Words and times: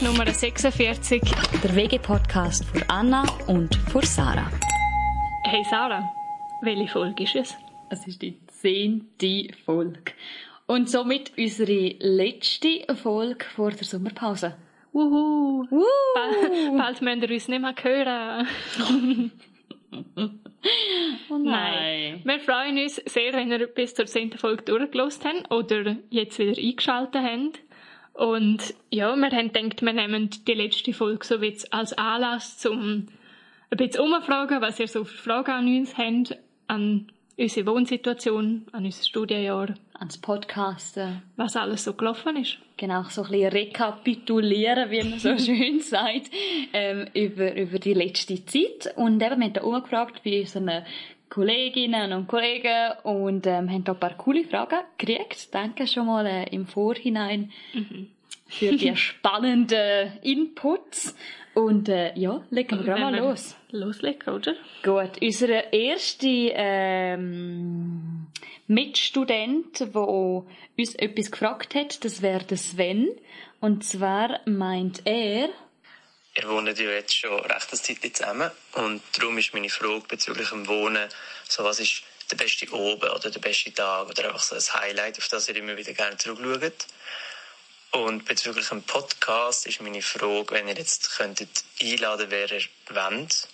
ist 0.00 0.06
Nummer 0.06 0.26
46. 0.26 1.20
Der 1.62 1.76
WG-Podcast 1.76 2.64
von 2.64 2.82
Anna 2.88 3.24
und 3.48 3.74
von 3.90 4.02
Sarah. 4.02 4.50
Hey 5.44 5.62
Sarah, 5.68 6.10
welche 6.62 6.88
Folge 6.88 7.24
ist 7.24 7.34
es? 7.34 7.54
Es 7.90 8.06
ist 8.06 8.22
die 8.22 8.38
zehnte 8.46 9.48
Folge. 9.64 10.12
Und 10.66 10.88
somit 10.88 11.32
unsere 11.36 11.96
letzte 11.98 12.86
Folge 12.94 13.44
vor 13.44 13.72
der 13.72 13.84
Sommerpause. 13.84 14.56
Wuhu! 14.92 15.66
Woo! 15.70 15.84
Bald, 16.14 16.78
bald 16.78 17.02
müsst 17.02 17.22
ihr 17.22 17.34
uns 17.34 17.48
nicht 17.48 17.60
mehr 17.60 17.74
hören. 17.82 19.30
Oh 21.30 21.38
nein. 21.38 22.20
Wir 22.22 22.38
freuen 22.40 22.76
uns 22.76 22.96
sehr, 22.96 23.32
wenn 23.32 23.50
ihr 23.50 23.66
bis 23.66 23.94
zur 23.94 24.04
10. 24.04 24.32
Folge 24.36 24.62
durchgelost 24.62 25.24
habt 25.24 25.50
oder 25.50 25.96
jetzt 26.10 26.38
wieder 26.38 26.60
eingeschaltet 26.60 27.22
habt. 27.22 27.60
Und 28.12 28.74
ja, 28.90 29.14
wir 29.14 29.30
haben 29.30 29.52
gedacht, 29.52 29.82
wir 29.82 29.92
nehmen 29.92 30.30
die 30.46 30.54
letzte 30.54 30.92
Folge 30.92 31.24
so 31.24 31.36
jetzt 31.36 31.72
als 31.72 31.92
Anlass, 31.94 32.64
um 32.66 33.06
ein 33.70 33.76
bisschen 33.76 34.00
umzufragen, 34.00 34.60
was 34.60 34.80
ihr 34.80 34.88
so 34.88 35.04
für 35.04 35.16
Fragen 35.16 35.50
an 35.52 35.66
uns 35.66 35.96
habt, 35.96 36.36
an 36.66 37.06
unsere 37.36 37.66
Wohnsituation, 37.66 38.66
an 38.72 38.84
unser 38.84 39.04
Studienjahr, 39.04 39.74
Ans 39.94 40.18
Podcasten. 40.18 41.22
was 41.36 41.56
alles 41.56 41.84
so 41.84 41.92
gelaufen 41.92 42.36
ist. 42.36 42.58
Genau, 42.76 43.02
so 43.04 43.22
ein 43.22 43.30
bisschen 43.30 43.52
rekapitulieren, 43.52 44.90
wie 44.90 45.02
man 45.02 45.18
so 45.18 45.36
schön 45.38 45.80
sagt, 45.80 46.30
ähm, 46.72 47.06
über, 47.14 47.54
über 47.54 47.78
die 47.78 47.94
letzte 47.94 48.44
Zeit. 48.44 48.94
Und 48.96 49.22
eben, 49.22 49.40
wir 49.40 49.46
haben 49.46 49.52
da 49.52 49.62
umgefragt 49.62 50.22
bei 50.24 50.40
unseren 50.40 50.84
Kolleginnen 51.30 52.12
und 52.12 52.26
Kollegen 52.26 52.92
und 53.04 53.46
ähm, 53.46 53.70
haben 53.70 53.84
da 53.84 53.92
ein 53.92 54.00
paar 54.00 54.16
coole 54.16 54.44
Fragen 54.44 54.80
gekriegt. 54.98 55.54
Danke 55.54 55.86
schon 55.86 56.06
mal 56.06 56.26
äh, 56.26 56.44
im 56.50 56.66
Vorhinein 56.66 57.52
für 58.48 58.76
die 58.76 58.94
spannenden 58.96 60.18
Inputs. 60.22 61.16
Und 61.54 61.88
äh, 61.88 62.16
ja, 62.18 62.42
legen 62.50 62.78
wir 62.78 62.84
gerade 62.84 63.00
mal 63.00 63.16
los. 63.16 63.56
Loslegen, 63.70 64.34
oder? 64.34 64.54
Gut, 64.82 65.22
unser 65.22 65.72
erster 65.72 66.26
ähm, 66.28 68.26
Mitstudent, 68.66 69.80
der 69.80 69.96
uns 69.96 70.94
etwas 70.96 71.30
gefragt 71.30 71.74
hat, 71.74 72.04
das 72.04 72.22
wäre 72.22 72.44
der 72.44 72.56
Sven. 72.56 73.08
Und 73.60 73.84
zwar 73.84 74.40
meint 74.46 75.02
er, 75.04 75.48
Ihr 76.36 76.48
wohnt 76.48 76.78
ja 76.78 76.90
jetzt 76.90 77.16
schon 77.16 77.40
recht 77.40 77.68
eine 77.70 77.80
Zeit 77.80 78.16
zusammen 78.16 78.50
und 78.72 79.02
darum 79.16 79.36
ist 79.38 79.52
meine 79.52 79.68
Frage 79.68 80.04
bezüglich 80.06 80.48
dem 80.50 80.66
Wohnen, 80.68 81.08
so 81.48 81.64
was 81.64 81.80
ist 81.80 82.02
der 82.30 82.36
beste 82.36 82.70
Oben 82.72 83.10
oder 83.10 83.30
der 83.30 83.40
beste 83.40 83.74
Tag 83.74 84.08
oder 84.08 84.26
einfach 84.26 84.42
so 84.42 84.54
ein 84.54 84.80
Highlight, 84.80 85.18
auf 85.18 85.28
das 85.28 85.48
ihr 85.48 85.56
immer 85.56 85.76
wieder 85.76 85.92
gerne 85.92 86.16
zurückschaut. 86.16 86.86
Und 87.92 88.24
bezüglich 88.24 88.68
dem 88.68 88.84
Podcast 88.84 89.66
ist 89.66 89.80
meine 89.80 90.02
Frage, 90.02 90.54
wenn 90.54 90.68
ihr 90.68 90.76
jetzt 90.76 91.16
könntet 91.16 91.64
einladen, 91.82 92.26
wer 92.30 92.50
ihr 92.52 92.62
wollt, 92.90 93.48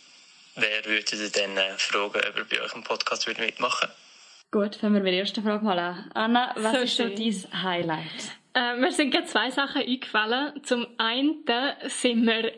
wer 0.57 0.85
würdet 0.85 1.13
ihr 1.15 1.31
dann 1.31 1.57
äh, 1.57 1.79
fragen, 1.79 2.21
ob 2.29 2.37
ihr 2.37 2.45
bei 2.45 2.61
euch 2.61 2.75
im 2.75 2.85
Podcast 2.85 3.27
würdet 3.27 3.45
mitmachen 3.45 3.89
gut, 4.57 4.77
fangen 4.77 4.95
wir 4.95 5.03
mit 5.03 5.13
der 5.13 5.21
ersten 5.21 5.43
Frage 5.43 5.63
mal 5.65 5.79
an. 5.79 6.11
Anna, 6.15 6.55
was 6.57 6.73
So 6.73 6.79
ist 6.79 6.97
so 6.97 7.09
dein 7.09 7.63
Highlight? 7.63 8.33
Äh, 8.55 8.77
mir 8.77 8.91
sind 8.91 9.11
gerade 9.11 9.27
zwei 9.27 9.51
Sachen 9.51 9.83
eingefallen. 9.83 10.65
Zum 10.65 10.87
einen 10.97 11.45
sind 11.89 12.27
wir 12.27 12.53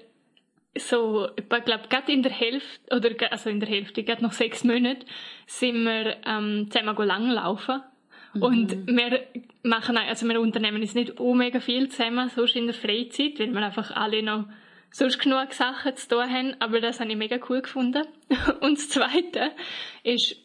so, 0.79 1.29
ich 1.37 1.48
glaube, 1.48 1.89
gerade 1.89 2.12
in 2.12 2.23
der 2.23 2.33
Hälfte, 2.33 2.97
oder 2.97 3.11
also 3.31 3.51
in 3.51 3.61
der 3.61 3.69
Hälfte, 3.69 4.03
gerade 4.03 4.23
noch 4.23 4.33
sechs 4.33 4.65
Monate, 4.65 5.07
sind 5.47 5.85
wir 5.85 6.17
ähm, 6.27 6.69
zusammen 6.70 7.07
langlaufen. 7.07 7.83
Und 8.41 8.87
wir 8.87 9.27
machen, 9.62 9.97
also 9.97 10.29
wir 10.29 10.41
unternehmen 10.41 10.83
jetzt 10.83 10.95
nicht 10.95 11.19
oh 11.19 11.35
mega 11.35 11.61
viel 11.61 11.89
zusammen, 11.89 12.29
sonst 12.29 12.57
in 12.57 12.67
der 12.67 12.75
Freizeit, 12.75 13.39
weil 13.39 13.53
wir 13.53 13.65
einfach 13.65 13.91
alle 13.91 14.23
noch 14.23 14.45
sonst 14.91 15.19
genug 15.19 15.53
Sachen 15.53 15.97
zu 15.97 16.09
tun 16.09 16.31
haben, 16.31 16.57
aber 16.61 16.81
das 16.81 17.01
habe 17.01 17.11
ich 17.11 17.17
mega 17.17 17.39
cool 17.48 17.63
gefunden. 17.63 18.05
Und 18.61 18.79
das 18.79 18.89
Zweite 18.89 19.52
ist, 20.05 20.36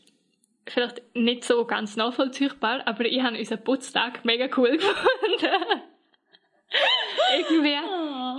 vielleicht 0.65 1.01
nicht 1.15 1.43
so 1.43 1.65
ganz 1.65 1.95
nachvollziehbar, 1.95 2.87
aber 2.87 3.05
ich 3.05 3.21
habe 3.21 3.37
unseren 3.37 3.63
Putztag 3.63 4.23
mega 4.25 4.47
cool 4.57 4.71
gefunden. 4.77 5.83
irgendwie, 7.37 7.77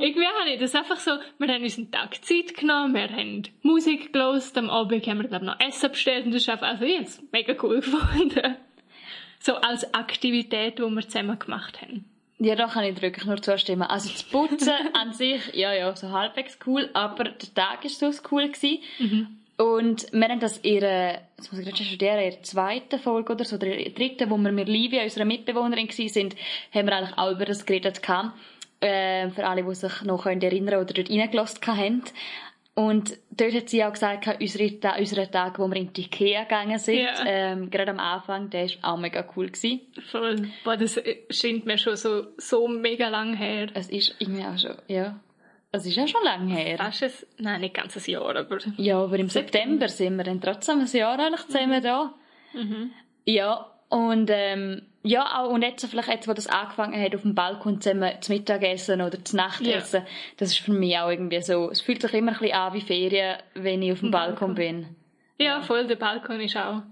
irgendwie 0.01 0.27
habe 0.27 0.51
ich 0.51 0.61
das 0.61 0.75
einfach 0.75 0.99
so, 0.99 1.13
wir 1.39 1.49
haben 1.49 1.63
uns 1.63 1.79
einen 1.79 1.91
Tag 1.91 2.25
Zeit 2.25 2.57
genommen, 2.57 2.95
wir 2.95 3.09
haben 3.09 3.43
Musik 3.63 4.13
gelost, 4.13 4.57
am 4.59 4.71
Abend 4.71 5.07
haben 5.07 5.21
wir, 5.21 5.29
glaube 5.29 5.45
ich, 5.45 5.51
noch 5.51 5.61
Essen 5.61 5.91
bestellt 5.91 6.27
und 6.27 6.35
das 6.35 6.43
ist 6.43 6.49
einfach, 6.49 6.69
also 6.69 6.85
ich 6.85 6.97
habe 6.97 7.05
es 7.05 7.23
mega 7.33 7.55
cool 7.63 7.77
gefunden. 7.81 8.57
So 9.41 9.57
als 9.57 9.93
Aktivität, 9.93 10.79
die 10.79 10.83
wir 10.83 11.03
zusammen 11.03 11.39
gemacht 11.39 11.83
haben. 11.83 12.05
Ja, 12.39 12.57
da 12.57 12.67
kann 12.67 12.85
ich 12.85 13.01
wirklich 13.01 13.27
nur 13.27 13.41
zustimmen. 13.41 13.83
Also 13.83 14.11
das 14.11 14.23
Putzen 14.23 14.73
an 14.93 15.13
sich, 15.13 15.55
ja, 15.55 15.73
ja, 15.73 15.95
so 15.95 16.11
halbwegs 16.11 16.59
cool, 16.67 16.91
aber 16.93 17.25
der 17.25 17.55
Tag 17.55 17.85
war 17.85 17.91
so 17.91 18.11
cool. 18.31 18.49
Gewesen. 18.49 19.44
Und 19.57 20.13
wir 20.13 20.29
haben 20.29 20.41
das 20.41 20.59
in 20.59 20.75
ihrer, 20.75 21.13
jetzt 21.37 21.53
muss 21.53 21.61
ich 21.61 21.67
gerade 21.67 21.85
studieren, 21.85 22.19
in 22.19 22.31
der 22.31 22.43
zweiten 22.43 22.99
Folge 22.99 23.33
oder 23.35 23.45
so, 23.45 23.57
der 23.57 23.77
dritten, 23.91 24.29
wo 24.31 24.37
wir 24.37 24.51
mit 24.51 24.69
Livia, 24.69 25.03
unserer 25.05 25.25
Mitbewohnerin, 25.25 25.89
sind, 25.91 26.35
haben 26.75 26.87
wir 26.87 26.97
eigentlich 26.97 27.17
auch 27.17 27.31
über 27.31 27.45
das 27.45 27.65
geredet 27.65 28.03
gehabt. 28.03 28.33
Äh, 28.81 29.31
für 29.31 29.47
alle, 29.47 29.63
die 29.63 29.75
sich 29.75 30.03
noch 30.03 30.25
können 30.25 30.43
erinnern 30.43 30.81
oder 30.83 30.93
dort 30.93 31.09
reingelassen 31.09 31.65
haben. 31.67 32.03
Und 32.75 33.17
dort 33.31 33.55
hat 33.55 33.69
sie 33.69 33.85
auch 33.85 33.93
gesagt, 33.93 34.29
unsere, 34.41 34.81
Ta- 34.81 34.99
unsere 34.99 35.31
Tag, 35.31 35.61
wo 35.61 35.69
wir 35.69 35.77
in 35.77 35.93
die 35.93 36.03
Ikea 36.03 36.43
gegangen 36.43 36.79
sind, 36.81 36.99
Ja. 36.99 37.25
ähm, 37.25 37.71
gerade 37.71 37.93
am 37.93 38.01
Anfang, 38.01 38.51
der 38.51 38.67
war 38.83 38.95
auch 38.95 38.99
mega 38.99 39.25
cool. 39.37 39.47
Gewesen. 39.47 39.81
Voll. 40.11 40.49
Boah, 40.65 40.77
das 40.77 41.01
scheint 41.31 41.65
mir 41.67 41.79
schon 41.79 41.97
so, 41.97 42.27
so 42.37 42.67
mega 42.67 43.09
lang 43.09 43.35
her. 43.37 43.69
Es 43.75 43.89
ist 43.89 44.17
irgendwie 44.19 44.43
auch 44.45 44.59
schon, 44.59 44.75
ja. 44.89 45.21
Es 45.77 45.85
ist 45.87 45.97
ja 45.97 46.07
schon 46.07 46.23
lange 46.23 46.55
her. 46.55 46.79
Fast 46.79 47.03
ein, 47.03 47.11
nein, 47.39 47.61
nicht 47.63 47.75
ganz 47.75 47.97
ein 47.97 48.11
Jahr, 48.11 48.37
aber 48.37 48.59
Ja, 48.77 49.03
aber 49.03 49.19
im 49.19 49.29
September 49.29 49.89
sind 49.89 50.17
wir 50.17 50.23
dann 50.23 50.41
trotzdem 50.41 50.79
ein 50.79 50.87
Jahr 50.87 51.19
eigentlich 51.19 51.47
zusammen 51.49 51.83
da. 51.83 52.15
Ja, 53.25 53.73
und 53.89 54.31
ähm, 54.33 54.83
ja, 55.03 55.41
auch, 55.41 55.51
und 55.51 55.63
jetzt 55.63 55.85
vielleicht 55.87 56.09
jetzt, 56.09 56.29
wo 56.29 56.33
das 56.33 56.47
angefangen 56.47 57.03
hat, 57.03 57.15
auf 57.15 57.23
dem 57.23 57.35
Balkon 57.35 57.81
zusammen 57.81 58.13
zu 58.21 58.33
Mittagessen 58.33 59.03
oder 59.03 59.25
zu 59.25 59.37
Nachtessen, 59.37 60.05
das 60.37 60.53
ist 60.53 60.61
für 60.61 60.73
mich 60.73 60.97
auch 60.97 61.11
irgendwie 61.11 61.43
so, 61.43 61.71
es 61.71 61.81
fühlt 61.81 62.03
sich 62.03 62.15
immer 62.15 62.33
ein 62.33 62.39
bisschen 62.39 62.55
an 62.57 62.73
wie 62.73 62.81
Ferien, 62.81 63.39
wenn 63.55 63.83
ich 63.83 63.93
auf 63.93 64.01
dem 64.01 64.13
Balkon 64.13 64.55
bin. 64.55 64.95
Ja, 65.39 65.61
voll, 65.61 65.89
der 65.89 65.97
Balkon 65.97 66.41
ist 66.41 66.57
auch. 66.57 66.83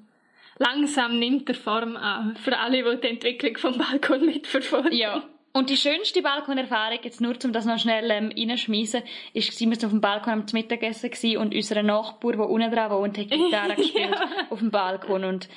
Langsam 0.58 1.20
nimmt 1.20 1.46
der 1.46 1.54
Form 1.54 1.96
an. 1.96 2.36
Für 2.36 2.58
alle, 2.58 2.82
die 2.82 3.00
die 3.00 3.08
Entwicklung 3.08 3.56
vom 3.58 3.78
Balkon 3.78 4.26
mitverfolgen. 4.26 4.92
Ja. 4.92 5.22
Und 5.54 5.68
die 5.68 5.76
schönste 5.76 6.22
Balkonerfahrung, 6.22 6.98
jetzt 7.02 7.20
nur 7.20 7.34
um 7.44 7.52
das 7.52 7.66
noch 7.66 7.78
schnell 7.78 8.10
ähm, 8.10 8.32
reinschmeissen, 8.34 9.02
ist, 9.34 9.60
wir 9.60 9.76
sind 9.76 9.84
auf 9.84 9.90
dem 9.90 10.00
Balkon 10.00 10.32
am 10.32 10.46
Mittagessen 10.52 11.10
gewesen 11.10 11.36
und 11.36 11.54
unser 11.54 11.82
Nachbar, 11.82 12.32
der 12.32 12.48
unten 12.48 12.70
dran 12.70 12.90
wohnt, 12.90 13.18
hat 13.18 13.28
Gitarre 13.28 13.74
gespielt 13.76 14.16
auf 14.48 14.60
dem 14.60 14.70
Balkon 14.70 15.24
und 15.24 15.48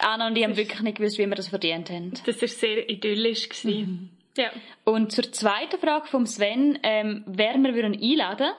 Anna 0.00 0.26
und 0.26 0.36
ich 0.36 0.44
haben 0.44 0.56
wirklich 0.56 0.80
nicht 0.80 0.98
gewusst, 0.98 1.18
wie 1.18 1.26
wir 1.26 1.34
das 1.34 1.48
verdient 1.48 1.88
haben. 1.88 2.12
Das 2.26 2.40
war 2.42 2.48
sehr 2.48 2.90
idyllisch. 2.90 3.48
Gewesen. 3.48 4.10
Ja. 4.36 4.50
Und 4.84 5.12
zur 5.12 5.32
zweiten 5.32 5.78
Frage 5.78 6.06
vom 6.06 6.26
Sven, 6.26 6.78
ähm, 6.82 7.24
wer 7.26 7.56
wir 7.56 7.74
würden 7.74 7.98
einladen, 8.00 8.52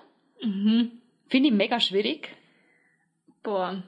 finde 1.28 1.48
ich 1.48 1.54
mega 1.54 1.80
schwierig. 1.80 2.30
Boah. 3.44 3.84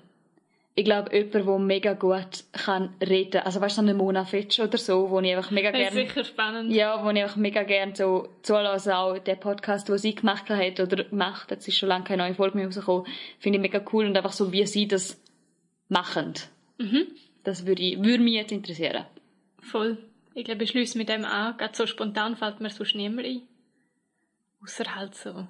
Ich 0.74 0.86
glaube, 0.86 1.14
jemand, 1.14 1.34
der 1.34 1.60
mega 1.60 1.94
gut 1.94 2.46
kann 2.54 2.94
reden. 3.02 3.42
Also 3.42 3.60
weißt 3.60 3.78
du, 3.78 3.82
so 3.82 3.88
eine 3.88 3.94
Mona 3.94 4.24
Fitsch 4.24 4.60
oder 4.60 4.78
so, 4.78 5.10
wo 5.10 5.20
ich 5.20 5.36
einfach 5.36 5.52
mega 5.52 5.72
Das 5.72 5.82
ist 5.82 5.94
gerne 5.94 6.08
sicher 6.08 6.24
spannend. 6.24 6.72
Ja, 6.72 7.04
wo 7.04 7.10
ich 7.10 7.22
einfach 7.22 7.36
mega 7.36 7.64
gerne 7.64 7.94
so 7.96 8.30
zulasse, 8.42 8.96
auch 8.96 9.18
der 9.18 9.36
Podcast, 9.36 9.90
den 9.90 9.98
sie 9.98 10.16
gemacht 10.16 10.50
hat 10.50 10.80
oder 10.80 11.06
macht, 11.12 11.52
jetzt 11.52 11.68
ist 11.68 11.78
schon 11.78 11.90
lange 11.90 12.06
keine 12.06 12.24
neue 12.24 12.36
Folge 12.36 12.58
mehr 12.58 12.68
rausgekommen, 12.68 13.06
finde 13.40 13.58
ich 13.58 13.62
mega 13.62 13.84
cool 13.92 14.06
und 14.06 14.16
einfach 14.16 14.32
so, 14.32 14.54
wie 14.54 14.66
sie 14.66 14.88
das 14.88 15.22
machen. 15.90 16.34
Das 17.44 17.66
würde, 17.66 17.82
ich, 17.82 18.02
würde 18.02 18.24
mich 18.24 18.36
jetzt 18.36 18.52
interessieren. 18.52 19.06
Voll. 19.60 19.98
Ich 20.34 20.46
glaube, 20.46 20.64
ich 20.64 20.70
schließe 20.70 20.98
mit 20.98 21.10
dem 21.10 21.26
an. 21.26 21.58
Gerade 21.58 21.76
so 21.76 21.86
spontan 21.86 22.38
fällt 22.38 22.62
mir 22.62 22.70
sonst 22.70 22.96
niemand 22.96 23.28
ein. 23.28 23.42
Außer 24.64 24.96
halt 24.96 25.16
so 25.16 25.48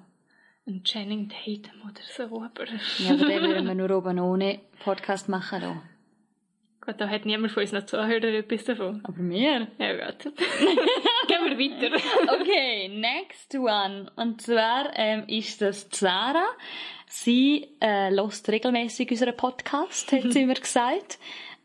ein 0.66 0.82
Channing 0.84 1.28
Tatum 1.28 1.82
oder 1.82 2.02
so. 2.16 2.22
Aber 2.42 2.64
Ja, 2.98 3.14
aber 3.14 3.24
dann 3.28 3.42
würden 3.42 3.66
wir 3.66 3.74
nur 3.74 3.90
oben 3.96 4.18
ohne 4.20 4.60
Podcast 4.84 5.28
machen. 5.28 5.60
Da. 5.60 5.82
Gut, 6.84 7.00
da 7.00 7.08
hat 7.08 7.24
niemand 7.24 7.52
von 7.52 7.62
unseren 7.62 7.86
Zuhörern 7.86 8.34
etwas 8.34 8.64
davon. 8.64 9.00
Aber 9.04 9.18
wir? 9.18 9.68
Ja, 9.78 10.06
gut. 10.06 10.24
Gehen 11.28 11.58
wir 11.58 11.58
weiter. 11.58 11.96
Okay, 12.40 12.88
next 12.88 13.54
one. 13.54 14.10
Und 14.16 14.42
zwar 14.42 14.90
ähm, 14.96 15.24
ist 15.28 15.62
das 15.62 15.88
Sarah. 15.92 16.48
Sie 17.06 17.68
äh, 17.80 18.10
hört 18.10 18.48
regelmäßig 18.48 19.10
unseren 19.10 19.36
Podcast, 19.36 20.10
hat 20.12 20.32
sie 20.32 20.46
mir 20.46 20.54
gesagt. 20.54 21.18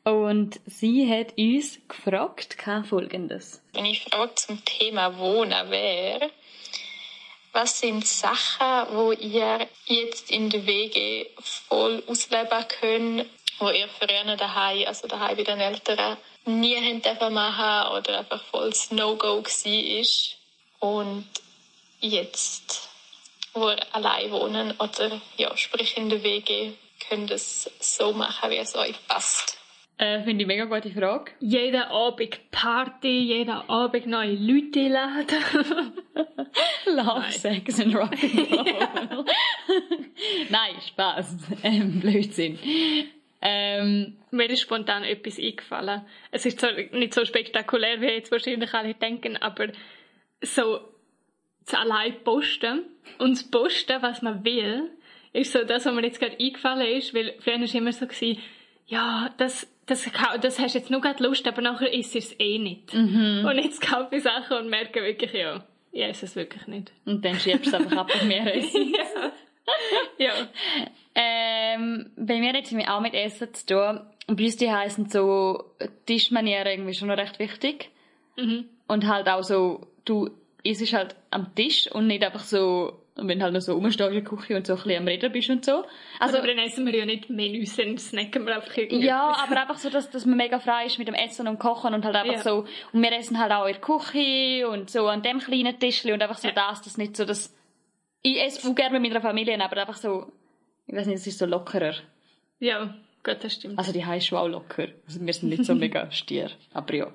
Und 0.04 0.60
sie 0.66 1.12
hat 1.12 1.38
uns 1.38 1.80
gefragt, 1.88 2.56
folgendes. 2.86 3.62
Meine 3.74 3.94
Frage 3.96 4.36
zum 4.36 4.64
Thema 4.64 5.18
Wohnen 5.18 5.70
wäre, 5.70 6.30
was 7.58 7.80
sind 7.80 8.06
Sachen, 8.06 8.96
wo 8.96 9.12
ihr 9.14 9.68
jetzt 9.88 10.30
in 10.30 10.48
der 10.52 10.68
WG 10.68 11.26
voll 11.68 12.04
ausleben 12.06 12.68
könnt, 12.80 13.26
wo 13.58 13.70
ihr 13.72 13.88
früher 13.88 14.36
daheim, 14.36 14.88
also 14.88 15.08
daheim 15.08 15.36
bei 15.36 15.44
den 15.44 15.60
Eltern, 15.60 16.18
nie 16.46 16.76
hätten 16.76 17.34
machen 17.34 17.98
oder 17.98 18.20
einfach 18.20 18.44
voll 18.44 18.72
No-Go 18.92 19.44
war? 19.44 20.90
Und 20.92 21.28
jetzt, 22.00 22.90
wo 23.54 23.70
ihr 23.72 23.96
allein 23.96 24.30
wohnen 24.30 24.72
oder 24.78 25.20
ja, 25.38 25.58
sprich 25.58 25.98
in 25.98 26.10
der 26.10 26.22
WG, 26.22 26.74
könnt 27.10 27.32
es 27.32 27.72
so 27.80 28.14
machen, 28.14 28.52
wie 28.52 28.58
es 28.58 28.76
euch 28.76 28.96
passt? 29.08 29.57
Äh, 30.00 30.22
Finde 30.22 30.44
ich 30.44 30.48
mega 30.48 30.66
gute 30.66 30.92
Frage. 30.92 31.32
Jeden 31.40 31.82
Abend 31.82 32.52
Party, 32.52 33.20
jeden 33.20 33.50
Abend 33.50 34.06
neue 34.06 34.36
Leute 34.36 34.88
laden. 34.90 35.94
Love, 36.86 37.32
Sex 37.32 37.80
and 37.80 37.96
Rock'n'Roll. 37.96 39.26
Nein, 40.50 40.76
Spaß. 40.88 41.38
Ähm, 41.64 42.00
Blödsinn. 42.00 42.60
Ähm, 43.42 44.18
Mir 44.30 44.50
ist 44.50 44.62
spontan 44.62 45.04
etwas 45.04 45.40
eingefallen. 45.40 46.02
Es 46.32 46.46
ist 46.46 46.60
zwar 46.60 46.74
nicht 46.74 47.14
so 47.14 47.26
spektakulär, 47.26 48.00
wie 48.00 48.06
jetzt 48.06 48.32
wahrscheinlich 48.32 48.74
alle 48.74 48.94
denken, 48.94 49.38
aber 49.38 49.70
so 50.42 50.80
zu 51.66 51.78
allein 51.78 52.24
posten 52.24 52.86
und 53.18 53.32
das 53.32 53.50
Posten, 53.50 54.02
was 54.02 54.22
man 54.22 54.44
will, 54.46 54.92
ist 55.34 55.54
so 55.54 55.64
das, 55.64 55.86
was 55.86 55.94
mir 55.94 56.04
jetzt 56.04 56.20
gerade 56.20 56.38
eingefallen 56.40 56.88
ist, 56.98 57.14
weil 57.14 57.36
früher 57.40 57.56
war 57.56 57.64
es 57.64 57.74
immer 57.74 57.92
so, 57.92 58.08
gewesen, 58.08 58.42
ja, 58.86 59.30
das, 59.38 59.68
das, 59.88 60.10
das 60.42 60.60
hast 60.60 60.76
jetzt 60.76 60.92
nur 60.92 61.02
gerade 61.02 61.24
Lust, 61.24 61.48
aber 61.48 61.62
nachher 61.62 61.92
ist 61.92 62.16
es 62.16 62.40
eh 62.40 62.60
nicht. 62.60 62.94
Und 63.46 63.58
jetzt 63.58 63.82
kaufe 63.82 64.16
ich 64.16 64.24
Sachen 64.24 64.58
und 64.58 64.70
merke 64.70 65.02
wirklich, 65.02 65.34
ja, 65.34 65.64
ich 65.92 66.04
esse 66.04 66.26
es 66.26 66.36
wirklich 66.36 66.68
nicht. 66.68 66.92
und 67.06 67.26
dann 67.26 67.40
schiebst 67.40 67.66
du 67.66 67.70
es 67.70 67.74
einfach 67.74 67.98
ab 67.98 68.12
und 68.22 68.28
mehr 68.28 68.56
essen. 68.56 68.94
Ja. 70.18 70.34
Ähm, 71.16 72.12
bei 72.16 72.40
mir 72.40 72.54
hat 72.54 72.72
es 72.72 72.88
auch 72.88 73.02
mit 73.02 73.14
Essen 73.14 73.54
zu 73.54 73.66
tun. 73.66 74.02
Und 74.28 74.36
bei 74.38 74.44
uns 74.44 74.58
die 74.58 74.72
heißen 74.72 75.10
so 75.10 75.66
Tischmanieren 76.06 76.68
irgendwie 76.68 76.94
schon 76.94 77.08
noch 77.08 77.18
recht 77.18 77.40
wichtig. 77.40 77.90
Und 78.88 79.08
halt 79.08 79.28
auch 79.28 79.44
so, 79.44 79.88
du 80.06 80.30
isst 80.64 80.94
halt 80.94 81.16
am 81.32 81.54
Tisch 81.56 81.90
und 81.92 82.08
nicht 82.08 82.24
einfach 82.24 82.44
so, 82.44 83.02
wenn 83.20 83.40
du 83.40 83.44
halt 83.46 83.54
noch 83.54 83.62
so 83.62 83.74
rumstehst 83.74 84.10
in 84.10 84.14
der 84.16 84.24
Küche 84.24 84.56
und 84.56 84.68
so 84.68 84.74
ein 84.74 84.84
bisschen 84.84 85.02
am 85.02 85.08
Reden 85.08 85.32
bist 85.32 85.50
und 85.50 85.66
so. 85.66 85.84
Also, 86.20 86.38
aber 86.38 86.48
dann 86.48 86.60
essen 86.60 86.86
wir 86.86 86.96
ja 86.96 87.06
nicht 87.06 87.30
Menüs, 87.30 87.76
dann 87.76 87.98
snacken 87.98 88.46
wir 88.46 88.56
einfach 88.56 88.76
irgendwie. 88.78 89.06
ja, 89.06 89.36
aber 89.44 89.60
einfach 89.62 89.78
so, 89.78 89.90
dass, 89.90 90.10
dass 90.10 90.26
man 90.26 90.38
mega 90.38 90.60
frei 90.60 90.86
ist 90.86 91.00
mit 91.00 91.08
dem 91.08 91.16
Essen 91.16 91.48
und 91.48 91.58
Kochen 91.60 91.94
und 91.94 92.06
halt 92.06 92.16
einfach 92.16 92.34
Ja. 92.36 92.42
so, 92.44 92.66
und 92.94 93.02
wir 93.02 93.12
essen 93.12 93.40
halt 93.40 93.52
auch 93.52 93.66
in 93.66 93.74
der 93.74 93.82
Küche 93.82 94.68
und 94.70 94.90
so 94.90 95.08
an 95.08 95.22
dem 95.24 95.40
kleinen 95.40 95.80
Tischli 95.80 96.14
und 96.14 96.22
einfach 96.22 96.38
so 96.38 96.48
Ja. 96.48 96.54
das, 96.54 96.82
das 96.84 96.98
nicht 96.98 97.18
so, 97.18 97.26
dass, 97.26 97.56
ich 98.22 98.42
esse 98.42 98.68
auch 98.70 98.76
gerne 98.76 99.00
mit 99.00 99.10
meiner 99.12 99.22
Familie, 99.22 99.60
aber 99.64 99.78
einfach 99.82 99.96
so, 99.98 100.32
ich 100.86 100.96
weiß 100.96 101.08
nicht, 101.08 101.16
es 101.18 101.28
ist 101.28 101.40
so 101.40 101.46
lockerer. 101.46 101.94
Ja, 102.60 102.94
gut, 103.24 103.38
das 103.44 103.54
stimmt. 103.54 103.78
Also 103.78 103.92
die 103.94 104.06
heißt 104.06 104.28
schon 104.28 104.38
auch 104.40 104.48
locker. 104.48 104.88
Also 105.08 105.20
wir 105.26 105.34
sind 105.34 105.50
nicht 105.50 105.66
so 105.66 105.76
mega 105.76 106.10
stier, 106.12 106.50
aber 106.74 106.94
ja. 106.94 107.08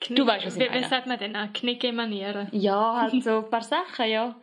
Knick, 0.00 0.18
du 0.18 0.26
weißt, 0.26 0.44
was 0.46 0.56
ich 0.56 0.60
wie, 0.60 0.66
wie 0.66 0.74
meine. 0.74 0.88
sagt 0.88 1.06
man 1.06 1.18
denn 1.18 1.34
auch? 1.34 1.50
Knicke-Manieren. 1.54 2.48
Ja, 2.52 3.00
halt 3.00 3.22
so 3.24 3.38
ein 3.38 3.50
paar 3.50 3.62
Sachen, 3.62 4.08
ja. 4.10 4.34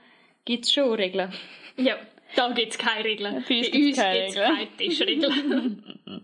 Gibt's 0.46 0.74
schon 0.74 0.94
Regeln. 0.94 1.32
Ja, 1.78 1.98
da 2.36 2.52
gibt's 2.52 2.78
keine 2.78 3.06
Regeln. 3.06 3.42
Für 3.42 3.54
uns 3.56 3.72
gibt's 3.72 3.88
uns 3.88 3.98
keine 3.98 4.34
keine 4.34 4.78
Tischregeln. 4.78 6.00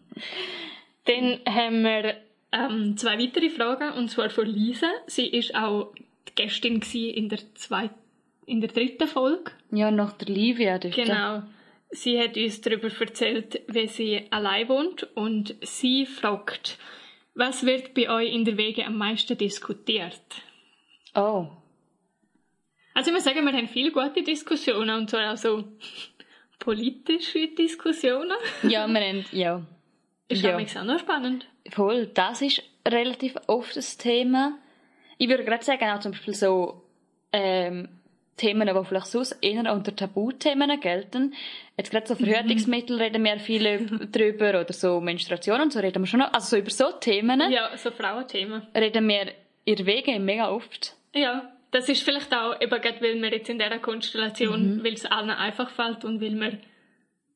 Dann 1.06 1.40
haben 1.46 1.84
wir 1.84 2.18
ähm, 2.52 2.98
zwei 2.98 3.18
weitere 3.18 3.50
Fragen, 3.50 3.94
und 3.94 4.10
zwar 4.10 4.30
von 4.30 4.46
Lisa. 4.46 4.92
Sie 5.08 5.28
ist 5.28 5.56
auch 5.56 5.94
die 6.28 6.36
Gästin 6.36 6.82
in 6.92 7.30
der 7.30 7.40
zweiten, 7.56 7.96
in 8.46 8.62
der 8.62 8.70
dritten 8.70 9.08
Folge. 9.08 9.52
Ja, 9.72 9.92
nach 9.92 10.14
der 10.14 10.28
Livia 10.28 10.78
dort. 10.78 10.96
Genau. 10.96 11.44
Sie 11.92 12.20
hat 12.20 12.38
uns 12.38 12.62
darüber 12.62 12.90
erzählt, 13.00 13.62
wie 13.68 13.88
sie 13.88 14.28
allein 14.30 14.70
wohnt 14.70 15.08
und 15.16 15.56
sie 15.62 16.06
fragt, 16.06 16.78
was 17.34 17.66
wird 17.66 17.94
bei 17.94 18.10
euch 18.10 18.32
in 18.32 18.46
der 18.46 18.58
Wege 18.58 18.86
am 18.86 18.98
meisten 18.98 19.38
diskutiert? 19.38 20.22
Oh. 21.16 21.48
Also 23.00 23.12
ich 23.12 23.16
muss 23.16 23.24
sagen, 23.24 23.46
wir 23.46 23.54
haben 23.54 23.70
viele 23.70 23.92
gute 23.92 24.22
Diskussionen 24.24 24.90
und 24.90 25.10
zwar 25.10 25.32
auch 25.32 25.38
so 25.38 25.64
politische 26.60 27.48
Diskussionen. 27.48 28.36
Ja, 28.64 28.88
wir 28.88 29.00
haben, 29.00 29.26
ja. 29.32 29.62
Ist 30.28 30.44
Ja. 30.44 30.58
auch 30.58 30.84
noch 30.84 31.00
spannend. 31.00 31.48
Voll, 31.72 32.08
das 32.08 32.42
ist 32.42 32.62
relativ 32.86 33.36
oft 33.48 33.78
das 33.78 33.98
Thema. 33.98 34.58
Ich 35.18 35.30
würde 35.30 35.46
gerade 35.46 35.64
sagen, 35.64 35.90
auch 35.90 36.02
zum 36.02 36.12
Beispiel 36.12 36.34
so, 36.34 36.84
ähm, 37.32 37.88
Themen, 38.36 38.68
die 38.68 38.86
vielleicht 38.86 39.06
sonst 39.08 39.38
eher 39.42 39.72
unter 39.74 39.96
Tabuthemen 39.96 40.78
gelten. 40.82 41.34
Jetzt 41.78 41.92
gerade 41.92 42.06
so 42.06 42.16
Verhütungsmittel 42.16 42.98
reden 43.02 43.24
wir 43.24 43.40
viele 43.40 43.80
drüber, 44.12 44.50
oder 44.50 44.74
so 44.74 45.00
Menstruation 45.00 45.62
und 45.62 45.72
so 45.72 45.80
reden 45.80 46.04
wir 46.04 46.08
schon 46.08 46.20
noch. 46.20 46.34
Also 46.34 46.50
so 46.50 46.58
über 46.58 46.70
so 46.70 46.92
Themen 47.00 47.50
Ja, 47.50 47.70
so 47.78 47.92
Frauenthemen. 47.92 48.68
reden 48.76 49.08
wir 49.08 49.32
der 49.66 49.86
Wege 49.86 50.20
mega 50.20 50.50
oft. 50.52 50.96
Ja, 51.16 51.50
das 51.72 51.88
ist 51.90 52.04
vielleicht 52.04 52.34
auch, 52.34 52.60
eben 52.60 52.82
gerade 52.82 53.00
weil 53.02 53.22
wir 53.22 53.32
jetzt 53.32 53.50
in 53.50 53.60
dieser 53.60 53.78
Konstellation, 53.80 54.84
weil 54.84 54.94
es 54.94 55.06
allen 55.06 55.30
einfach 55.30 55.70
fällt 55.70 56.04
und 56.06 56.20
weil 56.22 56.40
wir 56.40 56.58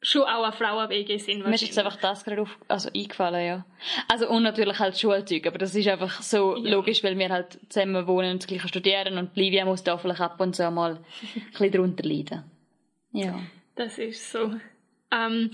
schon 0.02 0.24
auch 0.24 0.44
eine 0.44 0.52
Frauenwege 0.52 1.18
sind. 1.20 1.46
Mir 1.46 1.54
ist 1.54 1.62
jetzt 1.62 1.78
einfach 1.80 1.96
das 1.96 2.26
gerade 2.26 2.42
auf, 2.42 2.58
also 2.68 2.90
eingefallen, 2.94 3.46
ja. 3.46 3.66
Also, 4.10 4.28
und 4.28 4.44
natürlich 4.44 4.78
halt 4.80 4.98
Schulzeug, 5.00 5.48
aber 5.48 5.58
das 5.60 5.74
ist 5.76 5.88
einfach 5.88 6.22
so 6.22 6.58
Ja. 6.58 6.72
logisch, 6.72 7.04
weil 7.06 7.18
wir 7.18 7.30
halt 7.30 7.58
zusammen 7.70 8.06
wohnen 8.06 8.32
und 8.32 8.40
das 8.44 8.48
gleiche 8.48 8.68
studieren 8.68 9.18
und 9.18 9.34
Livia 9.38 9.64
muss 9.66 9.82
da 9.84 9.98
vielleicht 9.98 10.20
ab 10.20 10.42
und 10.42 10.56
zu 10.56 10.70
mal 10.72 10.96
ein 11.36 11.42
bisschen 11.52 11.72
drunter 11.72 12.04
leiden. 12.04 12.44
Ja. 13.14 13.40
Das 13.76 13.98
ist 13.98 14.30
so. 14.32 14.54
Ähm, 15.12 15.52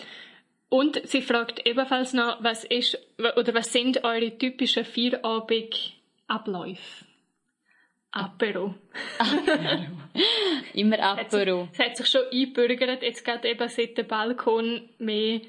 und 0.69 0.99
sie 1.07 1.21
fragt 1.21 1.65
ebenfalls 1.67 2.13
noch, 2.13 2.43
was 2.43 2.63
ist, 2.63 2.97
oder 3.17 3.53
was 3.53 3.71
sind 3.71 4.03
eure 4.03 4.35
typischen 4.37 4.83
Vierabend-Abläufe? 4.85 7.05
Apero. 8.11 8.73
Immer 10.73 10.99
Apero. 10.99 11.67
Es 11.73 11.79
hat 11.79 11.97
sich 11.97 12.07
schon 12.07 12.21
eingebürgert, 12.31 13.03
jetzt 13.03 13.23
gerade 13.23 13.47
eben 13.49 13.67
seit 13.69 13.97
der 13.97 14.03
Balkon 14.03 14.89
mehr 14.97 15.41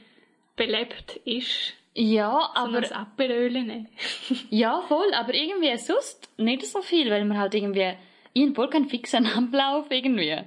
belebt 0.57 1.17
ist. 1.25 1.75
Ja, 1.95 2.51
Aber 2.55 2.69
aber, 2.69 2.81
das 2.83 2.93
Aperöle 2.93 3.63
nicht. 3.65 3.87
ja, 4.51 4.81
voll, 4.83 5.13
aber 5.15 5.35
irgendwie 5.35 5.77
sonst 5.77 6.29
nicht 6.39 6.65
so 6.67 6.83
viel, 6.83 7.11
weil 7.11 7.25
man 7.25 7.39
halt 7.39 7.55
irgendwie, 7.55 7.95
ich 8.33 8.55
voll 8.55 8.71
keinen 8.71 8.89
fixen 8.89 9.27
Ablauf 9.27 9.87
irgendwie. 9.91 10.39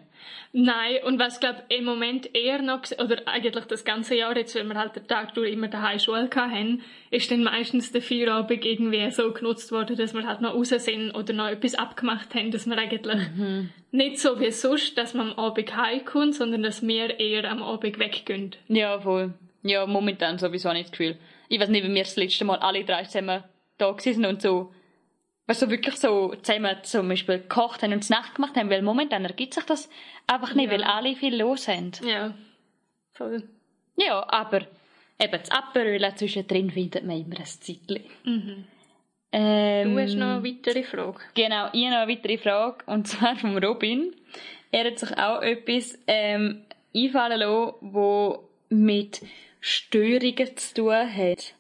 Nein, 0.51 0.97
und 1.05 1.19
was 1.19 1.39
glaub 1.39 1.63
im 1.69 1.85
Moment 1.85 2.35
eher 2.35 2.61
noch, 2.61 2.81
oder 2.99 3.27
eigentlich 3.27 3.65
das 3.65 3.85
ganze 3.85 4.15
Jahr 4.15 4.37
jetzt, 4.37 4.55
weil 4.55 4.65
wir 4.65 4.75
halt 4.75 4.95
den 4.95 5.07
Tag 5.07 5.33
durch 5.33 5.51
immer 5.51 5.67
daheim 5.67 5.99
Schule 5.99 6.29
hatten, 6.35 6.81
ist 7.09 7.31
dann 7.31 7.43
meistens 7.43 7.91
der 7.91 8.01
Feierabend 8.01 8.63
irgendwie 8.63 9.09
so 9.11 9.31
genutzt 9.31 9.71
worden, 9.71 9.97
dass 9.97 10.13
wir 10.13 10.27
halt 10.27 10.41
noch 10.41 10.53
raus 10.53 10.69
sind 10.69 11.11
oder 11.11 11.33
noch 11.33 11.47
etwas 11.47 11.75
abgemacht 11.75 12.33
haben, 12.35 12.51
dass 12.51 12.68
wir 12.68 12.77
eigentlich 12.77 13.21
nicht 13.92 14.19
so 14.19 14.39
wie 14.39 14.51
sonst, 14.51 14.97
dass 14.97 15.13
man 15.13 15.31
am 15.31 15.39
Abend 15.39 15.75
heimkommt, 15.75 16.35
sondern 16.35 16.63
dass 16.63 16.85
wir 16.85 17.19
eher 17.19 17.49
am 17.49 17.63
Abend 17.63 17.99
weggehen. 17.99 18.56
Ja, 18.68 18.99
voll. 18.99 19.33
Ja, 19.63 19.85
momentan 19.85 20.37
sowieso 20.37 20.71
nicht 20.73 20.85
das 20.85 20.92
Gefühl. 20.92 21.18
Ich 21.49 21.59
weiß 21.59 21.69
nicht, 21.69 21.83
wie 21.85 21.94
wir 21.94 22.03
das 22.03 22.15
letzte 22.15 22.45
Mal 22.45 22.57
alle 22.57 22.83
drei 22.83 23.03
zusammen 23.03 23.44
da 23.77 23.95
sind 23.97 24.25
und 24.25 24.42
so, 24.42 24.73
du, 25.47 25.54
so 25.54 25.69
wirklich 25.69 25.95
so 25.95 26.33
zusammen 26.42 26.78
zum 26.83 27.09
Beispiel 27.09 27.40
gekocht 27.40 27.83
haben 27.83 27.94
und 27.94 28.09
Nacht 28.09 28.35
gemacht 28.35 28.56
haben, 28.56 28.69
weil 28.69 28.81
momentan 28.81 29.26
ergibt 29.26 29.54
sich 29.54 29.64
das 29.66 29.90
einfach 30.28 30.54
nicht, 30.56 30.66
Ja. 30.68 30.71
weil 30.73 30.83
alle 30.83 31.16
viel 31.16 31.35
los 31.35 31.68
haben. 31.68 31.92
Ja, 32.06 32.33
voll. 33.14 33.44
Ja, 33.97 34.26
aber 34.30 34.62
eben 35.19 35.40
das 35.40 35.52
Aperöl 35.52 36.16
zwischendrin 36.16 36.71
findet 36.71 37.04
man 37.06 37.19
immer 37.21 37.38
ein 37.40 37.45
Zeitchen. 37.45 38.04
Ähm, 39.35 39.95
Du 39.95 40.00
hast 40.02 40.16
noch 40.16 40.35
eine 40.38 40.44
weitere 40.44 40.83
Frage. 40.83 41.19
Genau, 41.33 41.69
ich 41.73 41.85
habe 41.85 41.92
noch 41.95 42.02
eine 42.02 42.12
weitere 42.12 42.38
Frage, 42.38 42.83
und 42.85 43.07
zwar 43.07 43.35
vom 43.35 43.57
Robin. 43.57 44.14
Er 44.71 44.85
hat 44.85 45.00
sich 45.00 45.18
auch 45.18 45.42
etwas 45.42 45.97
ähm, 46.07 46.66
einfallen 46.95 47.40
lassen, 47.40 47.73
wo 47.81 48.47
mit 48.69 49.21
Störungen 49.59 50.57
zu 50.57 50.73
tun 50.76 50.92
hat. 51.16 51.54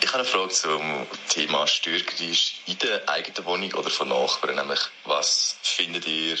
Ich 0.00 0.08
habe 0.08 0.18
eine 0.18 0.24
Frage 0.24 0.50
zum 0.50 1.06
Thema 1.28 1.66
Störgeräusch 1.66 2.60
in 2.66 2.78
der 2.78 3.08
eigenen 3.08 3.44
Wohnung 3.46 3.72
oder 3.74 3.90
von 3.90 4.08
Nachbarn. 4.08 4.56
Nämlich, 4.56 4.80
was 5.04 5.58
findet 5.62 6.06
ihr 6.06 6.36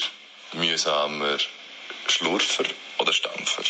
mühsamer, 0.52 1.38
Schlurfer 2.06 2.64
oder 2.98 3.12
Stampfer? 3.12 3.62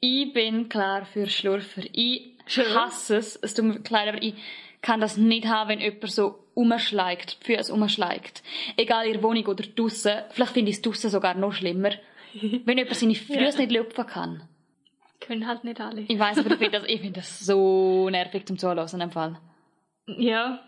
Ich 0.00 0.32
bin 0.32 0.68
klar 0.68 1.06
für 1.06 1.28
Schlurfer. 1.28 1.82
Ich 1.92 2.36
Schön. 2.46 2.74
hasse 2.74 3.16
es, 3.16 3.36
es 3.36 3.54
tut 3.54 3.64
mir 3.64 3.80
leid, 3.88 4.08
aber 4.08 4.22
ich 4.22 4.34
kann 4.82 5.00
das 5.00 5.16
nicht 5.16 5.46
haben, 5.46 5.70
wenn 5.70 5.80
jemand 5.80 6.10
so 6.10 6.46
umschlägt, 6.54 7.38
die 7.42 7.54
Füße 7.54 7.72
umschlägt. 7.72 8.42
Egal 8.76 9.06
in 9.06 9.12
der 9.14 9.22
Wohnung 9.22 9.46
oder 9.46 9.64
draussen. 9.64 10.22
Vielleicht 10.30 10.52
finde 10.52 10.70
ich 10.70 10.76
es 10.76 10.82
draussen 10.82 11.10
sogar 11.10 11.34
noch 11.34 11.52
schlimmer. 11.52 11.92
wenn 12.32 12.78
jemand 12.78 12.96
seine 12.96 13.14
Füße 13.14 13.58
nicht 13.58 13.72
lupfen 13.72 14.06
kann. 14.06 14.48
Können 15.30 15.46
halt 15.46 15.62
nicht 15.62 15.80
alle. 15.80 16.00
Ich 16.00 16.18
weiß, 16.18 16.38
aber 16.38 16.50
ich 16.50 16.58
finde 16.58 16.80
das, 16.80 16.88
ich 16.88 17.00
finde 17.00 17.20
das 17.20 17.38
so 17.38 18.10
nervig 18.10 18.46
zum 18.46 18.58
Zuhören 18.58 18.88
in 18.92 18.98
dem 18.98 19.12
Fall. 19.12 19.38
Ja, 20.08 20.58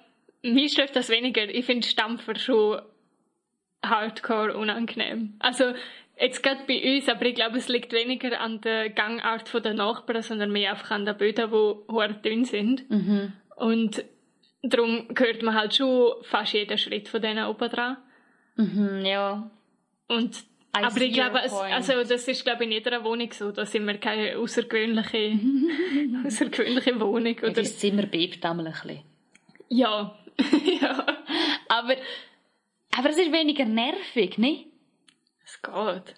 mir 0.41 0.69
stört 0.69 0.95
das 0.95 1.09
weniger. 1.09 1.53
Ich 1.53 1.67
finde 1.67 1.85
Stampfer 1.85 2.37
schon 2.37 2.81
hardcore 3.83 4.57
unangenehm. 4.57 5.35
Also, 5.41 5.73
jetzt 6.17 6.45
gerade 6.45 6.61
bei 6.69 6.95
uns, 6.95 7.09
aber 7.09 7.27
ich 7.27 7.35
glaube, 7.35 7.59
es 7.59 7.67
liegt 7.67 7.93
weniger 7.93 8.41
an 8.41 8.61
der 8.61 8.91
Gangart 8.91 9.53
der 9.65 9.75
Nachbarn, 9.75 10.23
sondern 10.23 10.53
mehr 10.53 10.71
einfach 10.71 10.93
an 10.93 11.07
den 11.07 11.17
Böden, 11.17 11.51
die 11.51 11.93
hoher 11.93 12.13
dünn 12.13 12.45
sind. 12.45 12.85
Und 13.57 14.05
darum 14.63 15.09
hört 15.19 15.43
man 15.43 15.57
halt 15.57 15.75
schon 15.75 16.13
fast 16.23 16.53
jeden 16.53 16.79
Schritt 16.79 17.09
von 17.09 17.21
denen 17.21 17.47
oben 17.47 17.69
dran. 17.69 17.97
Mhm, 18.55 19.05
ja. 19.07 19.51
Und 20.07 20.45
Aber 20.73 21.01
ich 21.03 21.13
glaube, 21.13 21.41
es, 21.45 21.53
also 21.53 22.03
das 22.03 22.27
ist 22.27 22.45
glaube 22.45 22.65
ich 22.65 22.71
in 22.71 22.73
jeder 22.73 23.05
Wohnung 23.05 23.31
so. 23.33 23.53
Da 23.53 23.67
sind 23.67 23.87
wir 23.87 23.99
keine 23.99 24.39
außergewöhnliche, 24.39 25.39
außergewöhnliche 26.27 26.99
Wohnung. 26.99 27.37
Oder? 27.39 27.53
Das 27.53 27.79
Zimmer 27.79 28.07
bebt 28.07 28.45
einmal 28.45 28.67
ein 28.67 28.73
bisschen. 28.73 29.03
Ja. 29.69 30.17
ja. 30.81 31.07
Aber, 31.69 31.97
aber 32.97 33.11
es 33.11 33.19
ist 33.19 33.33
weniger 33.33 33.67
nervig, 33.67 34.39
nicht? 34.39 34.67
Es 35.45 35.61
geht. 35.61 36.15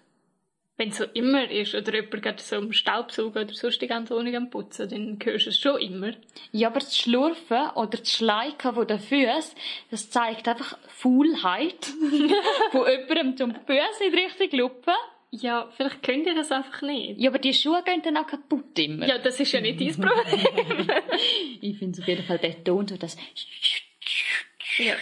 Wenn 0.77 0.89
es 0.89 0.97
so 0.97 1.05
immer 1.13 1.49
ist, 1.49 1.73
oder 1.73 1.93
jemand 1.93 2.21
geht 2.21 2.41
so 2.41 2.57
im 2.57 2.73
Staubsaugen 2.73 3.43
oder 3.43 3.53
sonst 3.53 3.81
die 3.81 3.87
ganze 3.87 4.13
Wohnung 4.15 4.35
am 4.35 4.49
Putzen, 4.49 4.89
dann 4.89 5.17
hörst 5.23 5.45
du 5.45 5.49
es 5.51 5.59
schon 5.59 5.79
immer. 5.79 6.11
Ja, 6.51 6.67
aber 6.67 6.79
das 6.79 6.97
Schlurfen 6.97 7.69
oder 7.75 7.97
das 7.97 8.11
Schleichen 8.11 8.73
von 8.73 8.85
den 8.85 8.99
Füßen, 8.99 9.55
das 9.91 10.09
zeigt 10.09 10.47
einfach 10.47 10.77
Faulheit 10.87 11.85
von 12.71 12.87
jemandem 12.87 13.37
zum 13.37 13.55
Füße 13.55 14.03
in 14.05 14.11
die 14.11 14.19
Richtung 14.19 14.59
lupen. 14.59 14.93
Ja, 15.31 15.69
vielleicht 15.75 16.03
könnt 16.03 16.27
ihr 16.27 16.35
das 16.35 16.51
einfach 16.51 16.81
nicht. 16.81 17.19
Ja, 17.19 17.29
aber 17.29 17.39
die 17.39 17.53
Schuhe 17.53 17.81
gehen 17.83 18.01
dann 18.01 18.17
auch 18.17 18.27
kaputt 18.27 18.77
immer. 18.79 19.07
Ja, 19.07 19.17
das 19.17 19.39
ist 19.39 19.51
ja 19.51 19.61
nicht 19.61 19.79
dein 19.79 19.93
Problem. 20.01 20.89
ich 21.61 21.77
finde 21.77 22.01
auf 22.01 22.07
jeden 22.07 22.23
Fall 22.23 22.37
der 22.37 22.63
Ton, 22.63 22.87
so 22.87 22.97
das... 22.97 23.17
Ja. 24.77 24.95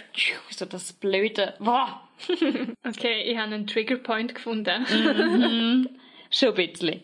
So 0.50 0.64
das 0.64 0.92
blöde... 0.92 1.54
Wow. 1.58 1.88
okay, 2.84 3.22
ich 3.22 3.36
habe 3.36 3.54
einen 3.54 3.66
Triggerpoint 3.66 4.34
gefunden. 4.34 4.82
mhm. 4.82 5.88
Schon 6.30 6.50
ein 6.50 6.54
bisschen. 6.54 7.02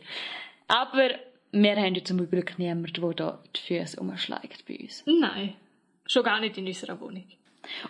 Aber 0.69 1.11
wir 1.53 1.77
haben 1.77 1.95
ja 1.95 2.05
zum 2.05 2.29
Glück 2.29 2.59
niemanden, 2.59 2.93
der 2.93 3.15
da 3.15 3.43
die 3.57 3.61
Füße 3.61 3.99
umschlägt 4.01 4.65
bei 4.67 4.79
uns. 4.79 5.03
Nein. 5.07 5.55
Schon 6.07 6.25
gar 6.25 6.41
nicht 6.41 6.59
in 6.59 6.67
unserer 6.67 7.01
Wohnung. 7.01 7.25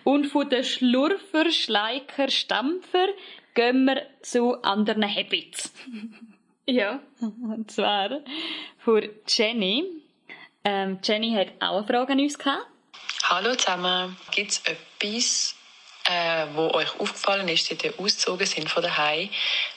Und 0.03 0.25
von 0.25 0.49
den 0.49 0.63
Schlurfer, 0.63 1.49
Schleiker, 1.49 2.29
Stampfer 2.29 3.07
gehen 3.53 3.85
wir 3.85 4.05
zu 4.21 4.61
anderen 4.63 5.03
Habits. 5.03 5.73
ja. 6.65 7.01
Und 7.19 7.71
zwar 7.71 8.21
von 8.77 9.07
Jenny. 9.27 9.85
Ähm, 10.63 10.99
Jenny 11.03 11.31
hat 11.33 11.53
auch 11.59 11.77
eine 11.77 11.87
Frage 11.87 12.13
an 12.13 12.19
uns 12.19 12.37
gehabt. 12.37 12.67
Hallo 13.33 13.55
zusammen. 13.55 14.17
Gibt 14.35 14.51
es 14.51 14.61
etwas, 14.65 15.55
äh, 16.03 16.47
wo 16.53 16.63
euch 16.71 16.99
aufgefallen 16.99 17.47
ist, 17.47 17.65
seit 17.65 17.81
ihr 17.85 17.93
ausgezogen 17.97 18.45
sind 18.45 18.69
von 18.69 18.83
daheim, 18.83 19.29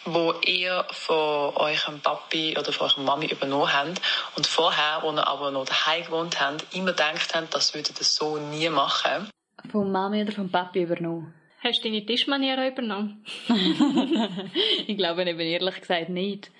wo 0.05 0.35
ihr 0.45 0.85
von 0.91 1.55
eurem 1.55 2.01
Papi 2.03 2.57
oder 2.59 2.73
von 2.73 2.89
eurer 2.89 3.03
Mami 3.03 3.27
übernommen 3.27 3.73
habt 3.73 4.03
und 4.35 4.49
vorher, 4.49 4.99
wo 5.03 5.13
ihr 5.13 5.25
aber 5.25 5.53
noch 5.53 5.67
daheim 5.67 6.03
gewohnt 6.03 6.41
habt, 6.41 6.75
immer 6.75 6.91
gedacht 6.91 7.33
habt, 7.33 7.55
das 7.55 7.75
würdet 7.75 7.97
ihr 7.97 8.05
so 8.05 8.39
nie 8.39 8.69
machen? 8.71 9.31
Von 9.71 9.93
Mami 9.93 10.23
oder 10.23 10.33
vom 10.33 10.51
Papi 10.51 10.83
übernommen? 10.83 11.33
Hast 11.63 11.79
du 11.85 11.89
deine 11.89 12.05
Tischmanieren 12.05 12.73
übernommen? 12.73 13.25
ich 14.89 14.97
glaube 14.97 15.23
eben 15.23 15.39
ehrlich 15.39 15.81
gesagt 15.81 16.09
nicht. 16.09 16.51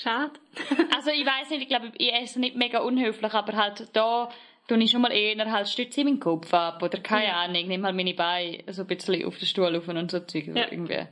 Schade. 0.00 0.38
also 0.94 1.10
ich 1.10 1.26
weiß 1.26 1.50
nicht, 1.50 1.62
ich 1.62 1.68
glaube, 1.68 1.90
ich 1.98 2.12
esse 2.12 2.38
nicht 2.38 2.54
mega 2.54 2.78
unhöflich, 2.78 3.34
aber 3.34 3.56
halt 3.56 3.88
da 3.92 4.30
tue 4.68 4.82
ich 4.82 4.90
schon 4.90 5.02
mal 5.02 5.12
eher 5.12 5.50
halt 5.50 5.68
Stütze 5.68 6.00
in 6.00 6.06
meinen 6.06 6.20
Kopf 6.20 6.52
ab 6.54 6.82
oder 6.82 6.98
keine 7.00 7.26
ja. 7.26 7.42
Ahnung, 7.42 7.66
nehme 7.66 7.84
halt 7.84 7.96
meine 7.96 8.14
Beine 8.14 8.64
so 8.68 8.82
ein 8.82 8.88
bisschen 8.88 9.24
auf 9.24 9.38
den 9.38 9.46
Stuhl 9.46 9.76
auf 9.76 9.88
und 9.88 10.10
so 10.10 10.20
Zeug. 10.20 10.46
Ja. 10.48 10.70
Irgendwie. 10.70 11.06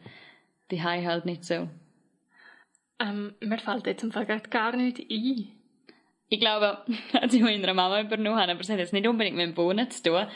Die 0.71 0.83
Hai 0.83 1.05
halt 1.05 1.27
nicht 1.27 1.45
so. 1.45 1.69
Ähm, 3.01 3.35
mir 3.41 3.59
fällt 3.59 3.87
jetzt 3.87 4.05
im 4.05 4.13
Fall 4.13 4.27
gar 4.27 4.77
nicht 4.77 5.01
ein. 5.01 5.49
Ich 6.29 6.39
glaube, 6.39 6.79
als 7.13 7.35
ich 7.35 7.43
meiner 7.43 7.75
Mama 7.75 8.01
übernommen 8.01 8.39
habe, 8.39 8.53
aber 8.53 8.61
es 8.61 8.69
hat 8.69 8.79
jetzt 8.79 8.93
nicht 8.93 9.09
unbedingt 9.09 9.37
mit 9.37 9.47
dem 9.47 9.57
Wohnen 9.57 9.91
zu 9.91 10.03
tun. 10.03 10.27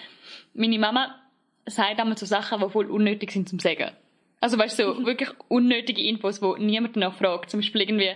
Meine 0.55 0.79
Mama 0.79 1.21
sagt 1.67 2.01
einmal 2.01 2.19
so 2.19 2.27
Sachen, 2.27 2.61
die 2.61 2.71
voll 2.71 2.91
unnötig 2.91 3.31
sind 3.31 3.49
zum 3.49 3.59
Sagen. 3.59 3.91
Also 4.41 4.59
weißt 4.59 4.79
du, 4.79 4.95
so 4.95 5.07
wirklich 5.07 5.31
unnötige 5.49 6.03
Infos, 6.03 6.43
wo 6.43 6.57
niemand 6.57 6.97
nachfragt. 6.97 7.51
Zum 7.51 7.61
Beispiel 7.61 7.83
irgendwie, 7.83 8.13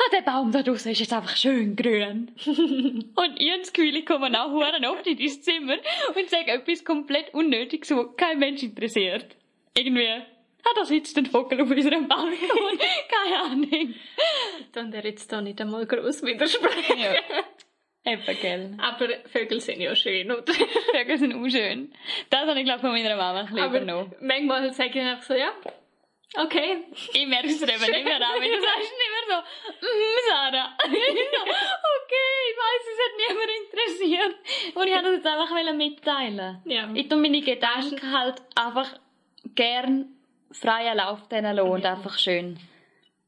ah, 0.00 0.10
der 0.12 0.22
Baum 0.22 0.52
da 0.52 0.62
draußen 0.62 0.92
ist 0.92 1.00
jetzt 1.00 1.12
einfach 1.12 1.36
schön 1.36 1.76
grün. 1.76 2.30
und 2.46 3.40
ich 3.40 3.50
habe 3.50 3.60
das 3.60 3.72
Gefühl, 3.72 3.96
ich 3.96 4.06
komme 4.06 4.28
auch 4.40 4.52
oft 4.52 5.06
in 5.06 5.18
dein 5.18 5.42
Zimmer 5.42 5.76
und 6.14 6.30
sage 6.30 6.52
etwas 6.52 6.84
komplett 6.84 7.34
Unnötiges, 7.34 7.90
wo 7.90 8.04
kein 8.04 8.38
Mensch 8.38 8.62
interessiert. 8.62 9.36
Irgendwie, 9.76 10.08
ah, 10.08 10.72
da 10.74 10.84
sitzt 10.84 11.16
ein 11.18 11.26
Vogel 11.26 11.60
auf 11.60 11.70
unserem 11.70 12.08
Balkon. 12.08 12.28
Keine 13.08 13.42
Ahnung. 13.44 13.94
Dann 14.72 14.90
der 14.90 15.04
jetzt 15.04 15.30
da 15.30 15.40
nicht 15.40 15.60
einmal 15.60 15.86
groß 15.86 16.22
widersprechen. 16.24 16.98
Ja. 16.98 17.14
Eben, 18.12 18.40
gell. 18.40 18.76
Aber 18.78 19.08
Vögel 19.26 19.60
sind 19.60 19.80
ja 19.80 19.94
schön, 19.94 20.30
oder? 20.30 20.52
Vögel 20.92 21.18
sind 21.18 21.34
auch 21.34 21.48
schön. 21.48 21.92
Das 22.30 22.46
habe 22.46 22.58
ich, 22.58 22.64
glaube 22.64 22.80
von 22.80 22.90
meiner 22.90 23.16
Mama 23.16 23.40
ein 23.40 23.46
bisschen 23.46 23.66
übernommen. 23.66 24.14
manchmal 24.20 24.72
sage 24.72 24.98
ich 24.98 25.04
einfach 25.04 25.22
so, 25.22 25.34
ja, 25.34 25.52
Okay. 26.36 26.84
Ich 27.12 27.26
merke 27.26 27.48
es 27.48 27.60
eben 27.60 27.70
nicht 27.70 28.04
mehr 28.04 28.16
an, 28.16 28.40
wenn 28.40 28.52
du 28.52 28.60
sagst 28.60 28.92
nicht 28.92 29.10
mehr 29.10 29.26
so, 29.28 29.42
mm, 29.84 30.18
Sarah. 30.28 30.76
okay, 30.84 32.30
ich 32.46 32.56
weiss, 32.56 32.86
es 32.86 32.98
hat 33.04 33.14
niemand 33.18 33.50
interessiert. 33.64 34.34
Und 34.76 34.86
ich 34.86 34.94
wollte 34.94 35.02
das 35.02 35.14
jetzt 35.14 35.26
einfach 35.26 35.74
mitteilen. 35.74 36.62
Ja. 36.64 36.88
Ich 36.94 37.08
tue 37.08 37.18
meine 37.18 37.40
Gedanken 37.40 38.12
halt 38.12 38.42
einfach 38.54 39.00
gern 39.56 40.06
freien 40.52 40.96
Lauf 40.96 41.28
denen 41.28 41.56
lassen 41.56 41.68
und 41.68 41.84
einfach 41.84 42.18
schön. 42.18 42.58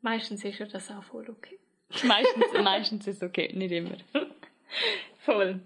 Meistens 0.01 0.45
ist 0.45 0.59
ja 0.59 0.67
das 0.67 0.91
auch 0.91 1.03
voll 1.03 1.29
okay. 1.29 1.59
meistens, 2.05 2.53
meistens 2.63 3.07
ist 3.07 3.23
es 3.23 3.29
okay, 3.29 3.53
nicht 3.55 3.73
immer. 3.73 3.97
voll. 5.19 5.61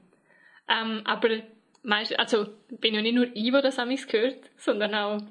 Ähm, 0.68 1.02
aber 1.04 1.42
meist, 1.82 2.18
also 2.18 2.46
bin 2.68 2.94
ja 2.94 3.02
nicht 3.02 3.14
nur 3.14 3.28
ich, 3.34 3.50
der 3.50 3.62
das 3.62 3.78
an 3.78 3.88
mich 3.88 4.06
gehört, 4.06 4.50
sondern 4.56 4.94
auch 4.94 5.22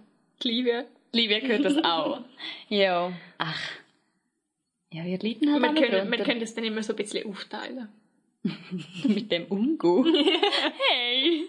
die 0.42 0.48
Liebe. 0.48 0.88
Livia 1.16 1.40
gehört 1.40 1.66
das 1.66 1.78
auch. 1.84 2.22
ja. 2.70 3.12
Ach. 3.38 3.62
Ja, 4.92 5.04
wir 5.06 5.18
lieben 5.20 5.52
halt 5.52 5.62
wir 5.62 5.74
können, 5.74 6.12
wir 6.12 6.24
können 6.24 6.40
das 6.40 6.54
dann 6.54 6.64
immer 6.64 6.84
so 6.84 6.94
ein 6.94 6.98
bisschen 6.98 7.28
aufteilen. 7.30 7.90
Mit 9.04 9.32
dem 9.32 9.46
Umgehen? 9.46 10.06
hey! 10.90 11.48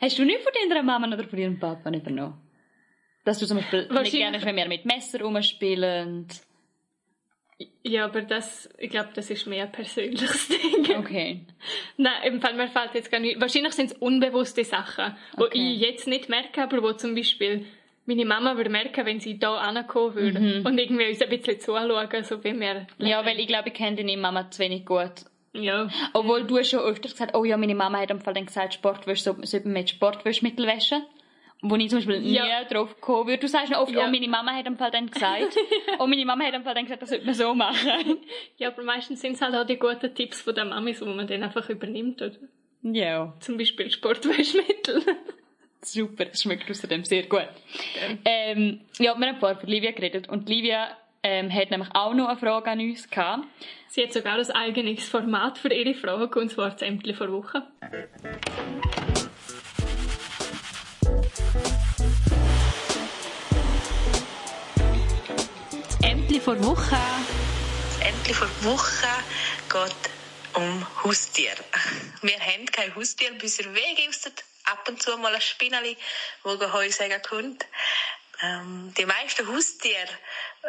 Hast 0.00 0.18
du 0.18 0.24
nicht 0.24 0.40
von 0.40 0.52
deiner 0.52 0.82
Mama 0.82 1.06
oder 1.06 1.24
von 1.24 1.38
ihrem 1.38 1.58
Papa 1.58 1.90
übernommen? 1.90 2.40
Dass 3.24 3.38
du 3.38 3.46
zum 3.46 3.58
Beispiel 3.58 3.86
nicht 3.86 4.12
gerne 4.12 4.42
wenn 4.42 4.56
wir 4.56 4.66
mit 4.66 4.86
Messer 4.86 5.20
rumspielen. 5.20 6.26
Ja, 7.82 8.06
aber 8.06 8.22
das, 8.22 8.70
ich 8.78 8.88
glaube, 8.88 9.10
das 9.14 9.28
ist 9.28 9.46
mehr 9.46 9.64
ein 9.64 9.72
persönliches 9.72 10.48
Ding. 10.48 10.96
Okay. 10.96 11.44
Nein, 11.98 12.22
im 12.24 12.40
Fall, 12.40 12.54
mir 12.54 12.68
fällt 12.68 12.94
jetzt 12.94 13.10
gar 13.10 13.20
nicht, 13.20 13.38
wahrscheinlich 13.38 13.74
sind 13.74 13.92
es 13.92 13.98
unbewusste 13.98 14.64
Sachen, 14.64 15.14
die 15.36 15.42
okay. 15.42 15.72
ich 15.72 15.80
jetzt 15.80 16.06
nicht 16.06 16.30
merke, 16.30 16.62
aber 16.62 16.82
wo 16.82 16.92
zum 16.92 17.14
Beispiel 17.14 17.66
meine 18.10 18.24
Mama 18.24 18.56
würde 18.56 18.70
merken, 18.70 19.06
wenn 19.06 19.20
sie 19.20 19.38
da 19.38 19.56
ankommen 19.56 20.14
würde 20.16 20.40
mhm. 20.40 20.66
und 20.66 20.78
irgendwie 20.78 21.08
uns 21.08 21.22
ein 21.22 21.28
bisschen 21.28 21.60
zuschauen, 21.60 22.24
so 22.24 22.42
wie 22.42 22.58
wir. 22.58 22.86
Ja, 22.98 23.24
weil 23.24 23.38
ich 23.38 23.46
glaube, 23.46 23.68
ich 23.68 23.74
kenne 23.74 23.96
deine 23.96 24.16
Mama 24.16 24.50
zu 24.50 24.60
wenig 24.60 24.84
gut. 24.84 25.12
Ja. 25.52 25.88
Obwohl 26.12 26.44
du 26.44 26.62
schon 26.64 26.80
öfter 26.80 27.08
gesagt 27.08 27.34
oh 27.34 27.44
ja, 27.44 27.56
meine 27.56 27.74
Mama 27.74 28.00
hat 28.00 28.10
am 28.10 28.20
Fall 28.20 28.34
dann 28.34 28.46
gesagt, 28.46 28.74
Sportwäsche, 28.74 29.22
so, 29.22 29.36
sollte 29.42 29.66
man 29.66 29.74
mit 29.74 29.90
Sportwäschmittel 29.90 30.66
waschen. 30.66 31.02
Wo 31.62 31.76
ich 31.76 31.90
zum 31.90 31.98
Beispiel 31.98 32.20
nie 32.20 32.36
ja. 32.36 32.64
drauf 32.64 32.94
gekommen 32.94 33.28
würde. 33.28 33.38
Du 33.38 33.46
sagst 33.46 33.72
oft, 33.74 33.92
ja. 33.92 34.06
oh, 34.06 34.10
meine 34.10 34.28
Mama 34.28 34.52
hat 34.52 34.66
am 34.66 34.78
Fall 34.78 34.90
dann 34.90 35.10
gesagt. 35.10 35.56
oh, 35.98 36.06
meine 36.06 36.24
Mama 36.24 36.44
hat 36.44 36.54
am 36.54 36.64
Fall 36.64 36.74
dann 36.74 36.84
gesagt, 36.84 37.02
das 37.02 37.10
sollte 37.10 37.26
man 37.26 37.34
so 37.34 37.54
machen. 37.54 38.18
ja, 38.56 38.68
aber 38.68 38.82
meistens 38.82 39.20
sind 39.20 39.34
es 39.34 39.42
halt 39.42 39.54
auch 39.54 39.66
die 39.66 39.76
guten 39.76 40.14
Tipps 40.14 40.40
von 40.40 40.54
der 40.54 40.64
Mami, 40.64 40.98
wo 40.98 41.04
man 41.04 41.26
dann 41.26 41.42
einfach 41.42 41.68
übernimmt, 41.68 42.22
oder? 42.22 42.36
Ja. 42.82 43.34
Zum 43.40 43.58
Beispiel 43.58 43.90
Sportwäschmittel. 43.90 45.04
Super, 45.82 46.26
es 46.30 46.42
schmeckt 46.42 46.70
außerdem 46.70 47.04
sehr 47.04 47.22
gut. 47.22 47.48
Ähm, 48.24 48.80
ja, 48.98 49.18
wir 49.18 49.26
haben 49.28 49.38
vorher 49.40 49.58
von 49.58 49.68
Livia 49.68 49.92
geredet 49.92 50.28
und 50.28 50.48
Livia 50.48 50.96
ähm, 51.22 51.52
hat 51.52 51.70
nämlich 51.70 51.88
auch 51.94 52.12
noch 52.12 52.28
eine 52.28 52.38
Frage 52.38 52.70
an 52.70 52.80
uns 52.80 53.08
gehabt. 53.08 53.46
Sie 53.88 54.02
hat 54.02 54.12
sogar 54.12 54.38
ein 54.38 54.50
eigenes 54.50 55.08
Format 55.08 55.58
für 55.58 55.72
ihre 55.72 55.94
Frage, 55.94 56.38
und 56.38 56.50
zwar 56.50 56.70
das 56.70 56.82
Ämtli 56.82 57.14
vor 57.14 57.32
Woche. 57.32 57.62
Ämtli 66.02 66.40
vor 66.40 66.62
Woche. 66.62 66.96
Das 66.96 68.08
Ämtli 68.08 68.34
vor 68.34 68.48
Woche 68.64 69.08
geht 69.70 70.10
um 70.54 70.86
Haustier. 71.04 71.52
Wir 72.22 72.38
haben 72.38 72.66
kein 72.66 72.94
Haustier, 72.94 73.32
bis 73.32 73.58
wir 73.58 73.72
Wege 73.74 74.08
aus 74.08 74.20
ab 74.70 74.88
und 74.88 75.02
zu 75.02 75.16
mal 75.18 75.34
ein 75.34 75.40
Spinneli, 75.40 75.96
das 76.44 76.72
Heu 76.72 76.90
sagen 76.90 77.22
kommt. 77.22 77.66
Ähm, 78.42 78.94
die 78.96 79.06
meisten 79.06 79.46
Haustiere 79.48 80.08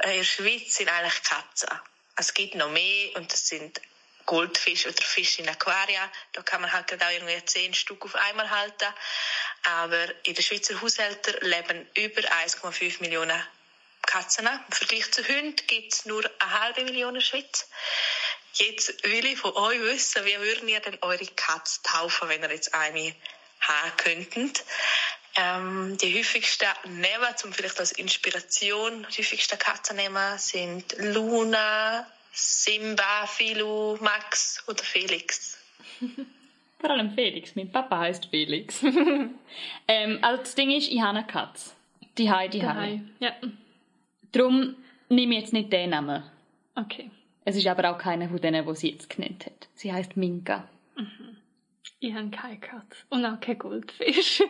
in 0.03 0.17
der 0.17 0.23
Schweiz 0.23 0.75
sind 0.75 0.89
eigentlich 0.89 1.23
Katzen. 1.23 1.69
Es 2.15 2.33
gibt 2.33 2.55
noch 2.55 2.69
mehr 2.69 3.15
und 3.15 3.31
das 3.31 3.47
sind 3.47 3.79
Goldfisch 4.25 4.85
oder 4.85 5.01
Fisch 5.01 5.39
in 5.39 5.49
Aquaria. 5.49 6.11
Da 6.33 6.41
kann 6.41 6.61
man 6.61 6.71
halt 6.71 6.93
auch 6.93 7.09
irgendwie 7.09 7.43
zehn 7.45 7.73
Stück 7.73 8.03
auf 8.05 8.15
einmal 8.15 8.49
halten. 8.49 8.93
Aber 9.63 10.25
in 10.25 10.33
den 10.33 10.43
Schweizer 10.43 10.79
Haushalten 10.81 11.35
leben 11.41 11.89
über 11.95 12.21
1,5 12.21 13.01
Millionen 13.01 13.41
Katzen. 14.03 14.47
Im 14.47 14.73
Vergleich 14.73 15.11
zu 15.11 15.27
Hunden 15.27 15.55
gibt 15.67 15.93
es 15.93 16.05
nur 16.05 16.23
eine 16.39 16.59
halbe 16.59 16.83
Million 16.83 17.15
in 17.15 17.21
Schweiz. 17.21 17.67
Jetzt 18.53 19.03
will 19.03 19.25
ich 19.25 19.39
von 19.39 19.53
euch 19.53 19.79
wissen, 19.79 20.25
wie 20.25 20.37
würden 20.39 20.67
ihr 20.67 20.81
denn 20.81 20.97
eure 21.01 21.25
Katze 21.27 21.81
taufen, 21.83 22.27
wenn 22.27 22.43
ihr 22.43 22.51
jetzt 22.51 22.73
eine 22.73 23.15
haben 23.61 23.97
könnten. 23.97 24.51
Ähm, 25.37 25.97
die 26.01 26.17
häufigsten 26.17 26.65
Namen, 26.85 27.37
zum 27.37 27.53
vielleicht 27.53 27.79
als 27.79 27.93
Inspiration, 27.93 29.05
die 29.09 29.21
häufigsten 29.21 29.57
Katzennamen 29.57 30.37
sind 30.37 30.95
Luna, 30.99 32.05
Simba, 32.33 33.25
Filu, 33.27 33.97
Max 34.01 34.63
oder 34.67 34.83
Felix. 34.83 35.57
Vor 36.79 36.89
allem 36.89 37.11
Felix. 37.11 37.55
Mein 37.55 37.71
Papa 37.71 37.99
heißt 37.99 38.25
Felix. 38.25 38.83
ähm, 39.87 40.19
also 40.21 40.41
das 40.41 40.55
Ding 40.55 40.71
ist, 40.71 40.89
ich 40.89 40.99
habe 40.99 41.19
eine 41.19 41.27
Katze. 41.27 41.71
Die 42.17 42.29
Heidi 42.29 42.59
die 42.59 42.65
Daheim. 42.65 43.11
Ja. 43.19 43.33
Darum 44.31 44.75
nehme 45.07 45.35
ich 45.35 45.41
jetzt 45.41 45.53
nicht 45.53 45.71
den 45.71 45.91
Namen. 45.91 46.23
Okay. 46.75 47.11
Es 47.45 47.55
ist 47.55 47.67
aber 47.67 47.91
auch 47.91 47.97
keiner 47.97 48.29
von 48.29 48.41
denen, 48.41 48.65
die 48.65 48.75
sie 48.75 48.89
jetzt 48.89 49.09
genannt 49.09 49.45
hat. 49.45 49.67
Sie 49.75 49.93
heißt 49.93 50.17
Minka. 50.17 50.67
Ich 52.03 52.13
habe 52.15 52.29
keine 52.31 52.59
Katze. 52.59 53.03
Und 53.09 53.23
auch 53.25 53.39
kein 53.39 53.59
Goldfisch. 53.59 54.41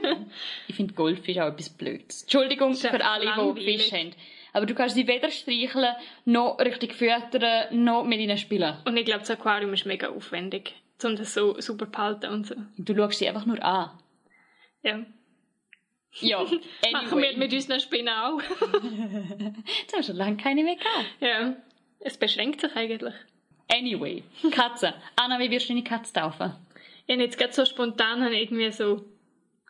Ich 0.70 0.76
finde 0.76 0.94
Goldfisch 0.94 1.38
auch 1.38 1.48
etwas 1.50 1.70
Blödes. 1.70 2.22
Entschuldigung 2.24 2.74
ja 2.74 2.90
für 2.92 3.04
alle, 3.06 3.22
die 3.26 3.28
langweilig. 3.28 3.82
Fisch 3.84 3.92
haben. 3.92 4.12
Aber 4.54 4.66
du 4.66 4.74
kannst 4.74 4.96
sie 4.96 5.06
weder 5.06 5.30
streicheln, 5.30 5.94
noch 6.24 6.60
richtig 6.60 6.94
füttern, 6.94 7.84
noch 7.84 8.06
mit 8.06 8.20
ihnen 8.22 8.38
spielen. 8.38 8.78
Und 8.86 8.96
ich 8.96 9.04
glaube, 9.04 9.20
das 9.20 9.32
Aquarium 9.32 9.74
ist 9.74 9.86
mega 9.86 10.08
aufwendig, 10.10 10.76
um 11.04 11.18
das 11.18 11.34
so 11.34 11.60
super 11.60 11.86
zu 11.86 11.92
behalten 11.92 12.28
und 12.32 12.48
so. 12.48 12.56
Du 12.78 12.96
schaust 12.96 13.20
sie 13.20 13.28
einfach 13.28 13.46
nur 13.46 13.62
an. 13.62 13.92
Ja. 14.82 15.06
Ja, 16.22 16.40
Machen 16.92 17.20
wir 17.20 17.30
anyway. 17.30 17.38
mit 17.38 17.54
unseren 17.54 17.80
Spinnen 17.82 18.14
auch. 18.14 18.42
Jetzt 18.42 19.94
hast 19.94 20.00
du 20.00 20.04
schon 20.04 20.16
lange 20.16 20.38
keine 20.38 20.64
mehr 20.64 20.76
gehabt. 20.76 21.06
ja. 21.20 21.54
Es 22.00 22.18
beschränkt 22.18 22.62
sich 22.62 22.74
eigentlich. 22.76 23.14
Anyway, 23.72 24.24
Katze. 24.52 24.94
Anna, 25.18 25.38
wie 25.40 25.52
wirst 25.52 25.70
du 25.70 25.74
deine 25.74 25.84
Katze 25.84 26.12
taufen? 26.14 26.54
Ich 27.20 27.20
jetzt 27.20 27.38
gerade 27.38 27.54
so 27.54 27.66
spontan 27.66 28.24
habe 28.24 28.38
irgendwie 28.38 28.72
so, 28.72 29.04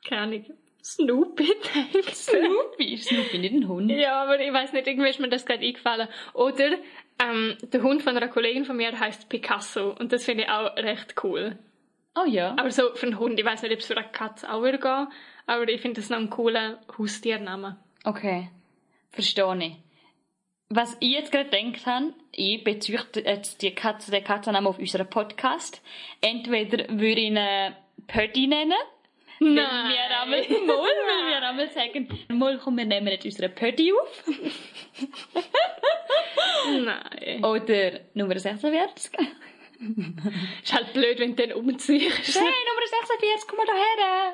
keine 0.08 0.22
Ahnung, 0.22 0.46
Snoopy 0.84 1.46
gedacht. 1.46 2.16
Snoopy. 2.16 2.94
Ist 2.94 3.08
Snoopy 3.10 3.38
nicht 3.38 3.54
ein 3.54 3.68
Hund? 3.68 3.92
Ja, 3.92 4.24
aber 4.24 4.40
ich 4.40 4.52
weiß 4.52 4.74
nicht, 4.74 4.88
irgendwie 4.88 5.10
ist 5.10 5.20
mir 5.20 5.30
das 5.30 5.46
gerade 5.46 5.66
eingefallen. 5.66 6.08
Oder 6.34 6.78
ähm, 7.22 7.58
der 7.62 7.82
Hund 7.84 8.02
von 8.02 8.16
einer 8.16 8.28
Kollegin 8.28 8.66
von 8.66 8.78
mir 8.78 9.00
heißt 9.00 9.30
Picasso 9.30 9.96
und 10.00 10.12
das 10.12 10.26
finde 10.26 10.44
ich 10.44 10.50
auch 10.50 10.76
recht 10.78 11.16
cool. 11.24 11.58
Oh 12.16 12.26
ja. 12.26 12.56
Aber 12.58 12.72
so 12.72 12.94
für 12.96 13.08
einen 13.08 13.20
Hund, 13.20 13.40
ich 13.40 13.46
weiß 13.46 13.62
nicht, 13.62 13.74
ob 13.74 13.80
es 13.80 13.86
für 13.86 13.98
eine 13.98 14.08
Katze 14.10 14.52
auch 14.52 14.62
würde 14.62 14.80
gehen, 14.80 15.08
aber 15.46 15.68
ich 15.70 15.82
finde 15.82 16.02
das 16.02 16.10
noch 16.10 16.18
einen 16.18 16.30
coolen 16.30 16.78
Haustiernamen. 16.98 17.78
Okay. 18.04 18.50
Verstehe 19.12 19.58
ich. 19.60 19.78
Was 20.74 20.96
ich 21.02 21.12
jetzt 21.12 21.34
gerade 21.34 21.50
gedacht 21.50 21.86
habe, 21.86 22.14
ich 22.32 22.64
beziehe 22.64 22.98
jetzt 23.26 23.62
die 23.62 23.76
Katze, 23.76 24.10
den 24.10 24.24
Katzennamen 24.24 24.68
auf 24.68 24.80
unseren 24.80 25.10
Podcast. 25.10 25.82
Entweder 26.22 26.88
würde 26.88 27.20
ich 27.20 27.28
ihn 27.28 27.40
Pötti 28.08 28.48
nennen. 28.48 28.72
Weil 29.40 29.56
wir 29.58 30.22
einmal, 30.22 30.40
mal, 30.66 30.78
weil 30.78 31.28
wir 31.28 31.50
einmal 31.50 31.70
sagen, 31.72 32.08
mal 32.30 32.58
komm, 32.58 32.78
wir 32.78 32.86
nehmen 32.86 33.08
jetzt 33.08 33.26
unseren 33.26 33.54
Pötti 33.54 33.92
auf. 33.92 34.24
Nein. 36.68 37.44
Oder 37.44 38.00
Nummer 38.14 38.40
46. 38.40 39.12
Hey, 39.18 39.28
Ist 40.64 40.74
halt 40.74 40.94
blöd, 40.94 41.20
wenn 41.20 41.36
du 41.36 41.48
dann 41.48 41.58
umziehst. 41.58 42.36
Nummer 42.36 42.88
46, 43.10 43.46
komm 43.46 43.58
mal 43.58 43.66
daher. 43.66 44.34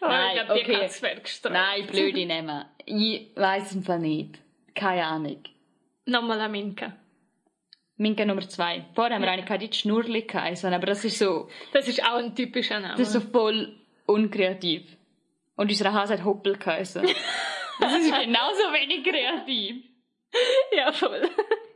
Oh, 0.00 0.06
Nein, 0.06 0.36
ich 0.36 0.44
glaube, 0.44 0.60
die 0.60 0.70
okay. 0.70 0.80
Katze 0.80 1.02
wäre 1.02 1.20
gestraft. 1.22 1.52
Nein, 1.52 1.86
blöde 1.88 2.24
nehmen. 2.24 2.64
Ich 2.84 3.30
weiss 3.34 3.74
im 3.74 3.82
Fall 3.82 3.98
nicht. 3.98 4.38
Keine 4.76 5.04
Ahnung. 5.06 5.42
Nochmal 6.06 6.40
eine 6.40 6.48
Minka. 6.50 6.96
Minka 7.98 8.24
Nummer 8.24 8.46
2. 8.48 8.86
Vorher 8.94 9.14
haben 9.16 9.22
wir 9.22 9.30
eine 9.30 9.42
gehabt, 9.42 9.62
die 9.62 9.66
hat 9.66 9.74
Schnurrli 9.74 10.22
geheißen, 10.22 10.72
aber 10.72 10.86
das 10.86 11.04
ist 11.04 11.18
so, 11.18 11.48
Das 11.72 11.88
ist 11.88 12.02
auch 12.04 12.16
ein 12.16 12.34
typischer 12.34 12.78
Name. 12.80 12.94
das 12.96 13.08
ist 13.08 13.12
so 13.14 13.20
voll 13.20 13.74
unkreativ. 14.06 14.82
Und 15.56 15.70
unser 15.70 15.92
Hase 15.92 16.14
hat 16.14 16.24
Hoppel 16.24 16.56
geheißen. 16.56 17.06
Das 17.78 17.92
ist 17.94 18.10
genauso 18.10 18.62
wenig 18.72 19.04
kreativ. 19.04 19.84
ja, 20.74 20.92
voll. 20.92 21.28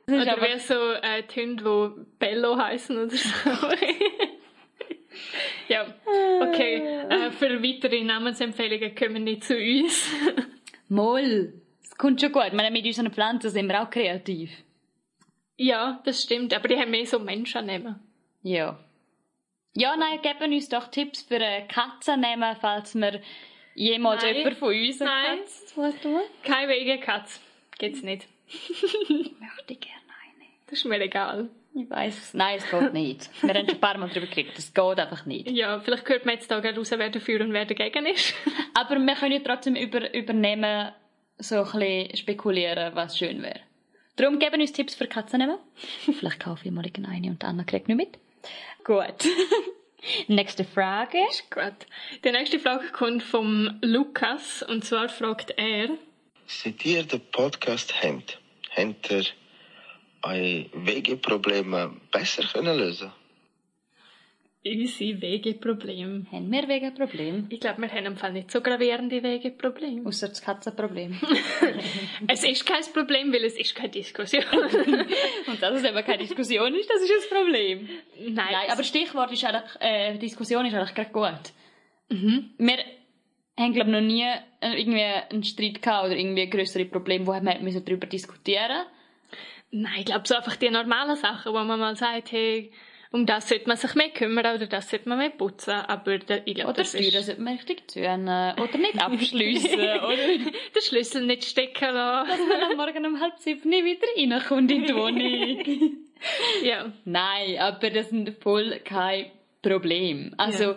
Das 0.06 0.22
Oder 0.22 0.36
wie 0.40 0.58
so 0.58 0.74
äh, 0.92 1.22
die 1.24 1.40
Hunde, 1.42 1.94
die 1.94 2.06
Bello 2.18 2.56
heißen 2.56 2.96
oder 2.96 3.10
so. 3.10 3.28
ja, 5.68 5.86
okay. 6.40 6.86
Äh, 7.10 7.30
für 7.32 7.62
weitere 7.62 8.02
Namensempfehlungen 8.02 8.94
kommen 8.94 9.24
nicht 9.24 9.44
zu 9.44 9.54
uns. 9.56 10.10
Moll. 10.88 11.59
Es 12.00 12.02
kommt 12.02 12.18
schon 12.18 12.32
gut. 12.32 12.44
Ich 12.46 12.54
meine, 12.54 12.70
mit 12.70 12.86
unseren 12.86 13.12
Pflanzen 13.12 13.50
sind 13.50 13.68
wir 13.68 13.82
auch 13.82 13.90
kreativ. 13.90 14.50
ja, 15.58 16.00
das 16.06 16.22
stimmt, 16.22 16.54
aber 16.54 16.66
die 16.66 16.78
haben 16.78 16.90
mehr 16.90 17.04
so 17.04 17.18
Menschennamen. 17.18 18.00
Ja. 18.42 18.78
Ja, 19.76 19.94
nein, 19.98 20.22
geben 20.22 20.54
uns 20.54 20.70
doch 20.70 20.88
Tipps 20.88 21.20
für 21.20 21.34
eine 21.34 21.66
Katzennamen, 21.68 22.56
falls 22.58 22.94
wir 22.94 23.20
jemals 23.74 24.22
Nein. 24.22 24.34
jemand 24.34 24.56
von 24.56 24.74
uns 24.74 25.02
eine 25.02 25.10
Nein. 25.10 25.38
Katze 25.40 26.00
tun. 26.00 26.20
Keine 26.42 26.72
Wege 26.72 27.00
Katz. 27.00 27.38
Geht's 27.78 28.02
nicht. 28.02 28.26
Möchte 28.48 29.74
ich 29.74 29.80
gerne 29.80 30.00
eine. 30.22 30.46
Das 30.68 30.78
ist 30.78 30.86
mir 30.86 31.02
egal. 31.02 31.50
Ich 31.74 31.86
es. 31.90 32.32
Nein, 32.32 32.56
es 32.56 32.70
geht 32.70 32.94
nicht. 32.94 33.30
Wir 33.42 33.52
haben 33.52 33.68
schon 33.68 33.76
ein 33.76 33.80
paar 33.80 33.98
Mal 33.98 34.08
darüber 34.08 34.26
geredet. 34.26 34.56
Das 34.56 34.72
geht 34.72 34.98
einfach 34.98 35.26
nicht. 35.26 35.50
Ja, 35.50 35.78
vielleicht 35.80 36.08
hört 36.08 36.24
man 36.24 36.36
jetzt 36.36 36.50
da 36.50 36.60
gerade 36.60 36.78
raus, 36.78 36.90
wer 36.92 37.10
dafür 37.10 37.42
und 37.42 37.52
wer 37.52 37.66
dagegen 37.66 38.06
ist. 38.06 38.34
Aber 38.72 38.98
wir 38.98 39.14
können 39.16 39.32
ja 39.32 39.40
trotzdem 39.40 39.76
über, 39.76 40.14
übernehmen, 40.14 40.92
so 41.40 41.64
ein 41.64 41.78
bisschen 41.78 42.16
spekulieren, 42.16 42.94
was 42.94 43.18
schön 43.18 43.42
wäre. 43.42 43.60
Darum 44.16 44.38
geben 44.38 44.60
uns 44.60 44.72
Tipps 44.72 44.94
für 44.94 45.06
Katzennamen. 45.06 45.58
Vielleicht 46.18 46.40
kaufe 46.40 46.66
ich 46.66 46.70
mal 46.70 46.84
eine 47.08 47.28
und 47.28 47.44
Anna 47.44 47.64
kriegt 47.64 47.88
nicht 47.88 47.96
mit. 47.96 48.18
Gut. 48.84 49.28
Nächste 50.28 50.64
Frage. 50.64 51.18
Gut. 51.50 51.86
Die 52.24 52.30
nächste 52.30 52.58
Frage 52.58 52.88
kommt 52.88 53.22
vom 53.22 53.78
Lukas 53.82 54.62
und 54.62 54.84
zwar 54.84 55.08
fragt 55.08 55.52
er, 55.56 55.90
Seit 56.46 56.84
ihr 56.84 57.04
den 57.04 57.20
Podcast 57.30 57.94
habt, 58.02 58.40
habt 58.74 59.10
ihr 59.10 59.24
eure 60.22 60.66
Wegeprobleme 60.72 61.96
besser 62.10 62.42
können 62.42 62.76
lösen 62.76 63.12
unsere 64.64 65.22
Wegeprobleme. 65.22 66.26
Haben 66.30 66.52
wir 66.52 66.68
wegen 66.68 66.94
Problem? 66.94 67.46
Ich 67.48 67.60
glaube, 67.60 67.80
wir 67.80 67.90
haben 67.90 68.06
im 68.06 68.16
Fall 68.16 68.32
nicht 68.32 68.50
so 68.50 68.60
gravierende 68.60 69.22
Wegeprobleme. 69.22 70.06
Außer 70.06 70.28
das 70.28 70.42
Katzenproblem. 70.42 71.18
Es 72.28 72.44
ist 72.44 72.66
kein 72.66 72.82
Problem, 72.92 73.32
weil 73.32 73.44
es 73.44 73.56
ist 73.56 73.74
keine 73.74 73.90
Diskussion. 73.90 74.44
und 75.46 75.62
dass 75.62 75.74
es 75.74 75.84
eben 75.84 76.04
keine 76.04 76.18
Diskussion 76.18 76.74
ist, 76.74 76.90
das 76.90 77.02
ist 77.02 77.10
das 77.10 77.28
Problem. 77.28 77.88
Nein, 78.18 78.34
Nein, 78.34 78.70
aber 78.70 78.82
Stichwort 78.84 79.32
ist 79.32 79.44
eigentlich, 79.44 79.80
äh, 79.80 80.18
Diskussion 80.18 80.66
ist 80.66 80.74
eigentlich 80.74 80.94
gerade 80.94 81.10
gut. 81.10 81.52
Wir 82.08 82.78
haben, 83.58 83.72
glaube 83.72 83.90
noch 83.90 84.00
nie 84.00 84.26
äh, 84.60 84.78
irgendwie 84.78 85.02
einen 85.02 85.44
Streit 85.44 85.80
gehabt 85.80 86.06
oder 86.06 86.16
irgendwie 86.16 86.48
größere 86.50 86.84
Probleme, 86.84 87.26
wo 87.26 87.32
wir 87.32 87.58
müssen 87.60 87.84
darüber 87.84 88.06
diskutieren 88.06 88.86
Nein, 89.72 90.00
ich 90.00 90.06
glaube 90.06 90.26
so 90.26 90.34
einfach 90.34 90.56
die 90.56 90.68
normalen 90.68 91.16
Sachen, 91.16 91.52
wo 91.52 91.58
man 91.58 91.78
mal 91.78 91.94
sagt, 91.94 92.32
hey, 92.32 92.72
um 93.12 93.26
das 93.26 93.48
sollte 93.48 93.66
man 93.66 93.76
sich 93.76 93.94
mehr 93.96 94.10
kümmern 94.10 94.54
oder 94.54 94.66
das 94.66 94.88
sollte 94.88 95.08
man 95.08 95.18
mehr 95.18 95.30
putzen. 95.30 95.72
Aber 95.72 96.18
da, 96.18 96.38
ich 96.44 96.54
glaube, 96.54 96.70
Oder 96.70 96.82
das 96.82 96.90
Steuern 96.90 97.06
ist 97.06 97.26
sollte 97.26 97.40
man 97.40 97.54
richtig 97.54 97.88
tun. 97.88 98.04
Oder 98.04 98.78
nicht 98.78 99.02
abschliessen. 99.02 99.80
oder 99.80 100.16
den 100.16 100.52
Schlüssel 100.80 101.26
nicht 101.26 101.44
stecken 101.44 101.92
lassen. 101.92 102.30
dass 102.30 102.38
man 102.38 102.70
am 102.70 102.76
Morgen 102.76 103.06
um 103.06 103.20
halb 103.20 103.36
sieben 103.38 103.68
nicht 103.68 103.84
wieder 103.84 104.06
reinkommt 104.16 104.70
in 104.70 104.84
die 104.84 104.94
Wohnung. 104.94 105.98
ja. 106.62 106.92
Nein, 107.04 107.58
aber 107.58 107.90
das 107.90 108.10
sind 108.10 108.30
voll 108.40 108.78
kein 108.84 109.26
Problem. 109.60 110.34
Also, 110.36 110.76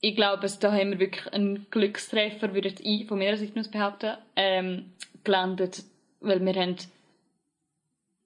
ich 0.00 0.14
glaube, 0.14 0.46
da 0.60 0.72
haben 0.72 0.92
wir 0.92 1.00
wirklich 1.00 1.32
einen 1.32 1.66
Glückstreffer, 1.70 2.54
würde 2.54 2.74
ich 2.80 3.06
von 3.06 3.18
meiner 3.18 3.36
Seite 3.36 3.58
aus 3.58 3.70
behaupten, 3.70 4.16
ähm, 4.36 4.92
gelandet, 5.24 5.82
weil 6.20 6.44
wir 6.44 6.54
haben, 6.54 6.76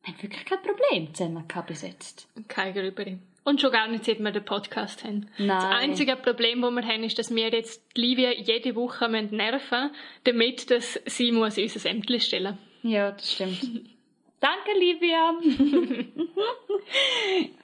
haben 0.09 0.23
wirklich 0.23 0.45
kein 0.45 0.63
Problem 0.63 1.15
zusammen 1.15 1.45
jetzt. 1.83 2.29
Kein 2.49 2.75
Grüberi. 2.75 3.19
Und 3.45 3.61
schon 3.61 3.73
gar 3.73 3.89
nicht, 3.89 4.05
seit 4.05 4.19
wir 4.19 4.31
den 4.31 4.45
Podcast 4.45 5.05
haben. 5.05 5.29
Nein. 5.39 5.49
Das 5.49 5.65
einzige 5.65 6.17
Problem, 6.17 6.61
das 6.61 6.71
wir 6.71 6.87
haben, 6.87 7.05
ist, 7.05 7.19
dass 7.19 7.35
wir 7.35 7.49
jetzt 7.49 7.83
Livia 7.95 8.31
jede 8.33 8.75
Woche 8.75 9.09
müssen 9.09 9.37
nerven 9.37 9.91
damit 10.25 10.71
dass 10.71 11.01
sie 11.07 11.33
muss 11.33 11.57
unser 11.57 11.89
Ämtchen 11.89 12.21
stellen 12.21 12.59
Ja, 12.83 13.13
das 13.13 13.33
stimmt. 13.33 13.63
Danke, 14.41 14.79
Livia. 14.79 15.33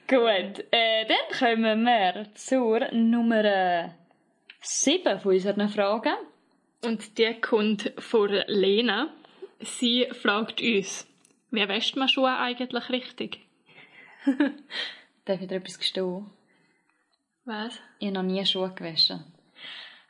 Gut, 0.07 0.65
äh, 0.71 1.05
dann 1.05 1.39
kommen 1.39 1.83
wir 1.83 2.27
zur 2.33 2.91
Nummer 2.91 3.95
7 4.59 5.19
von 5.19 5.33
unseren 5.33 5.69
Fragen. 5.69 6.15
Und 6.83 7.17
die 7.17 7.33
kommt 7.39 7.93
von 7.97 8.29
Lena. 8.47 9.13
Sie 9.59 10.07
fragt 10.11 10.61
uns, 10.61 11.07
wer 11.51 11.67
wäscht 11.69 11.95
man 11.95 12.07
Schuhe 12.09 12.35
eigentlich 12.37 12.89
richtig? 12.89 13.39
Darf 15.25 15.41
ich 15.41 15.47
dir 15.47 15.55
etwas 15.55 15.77
gestehen? 15.79 16.25
Was? 17.45 17.79
Ich 17.99 18.07
habe 18.07 18.15
noch 18.15 18.23
nie 18.23 18.45
Schuhe 18.45 18.71
gewaschen. 18.73 19.23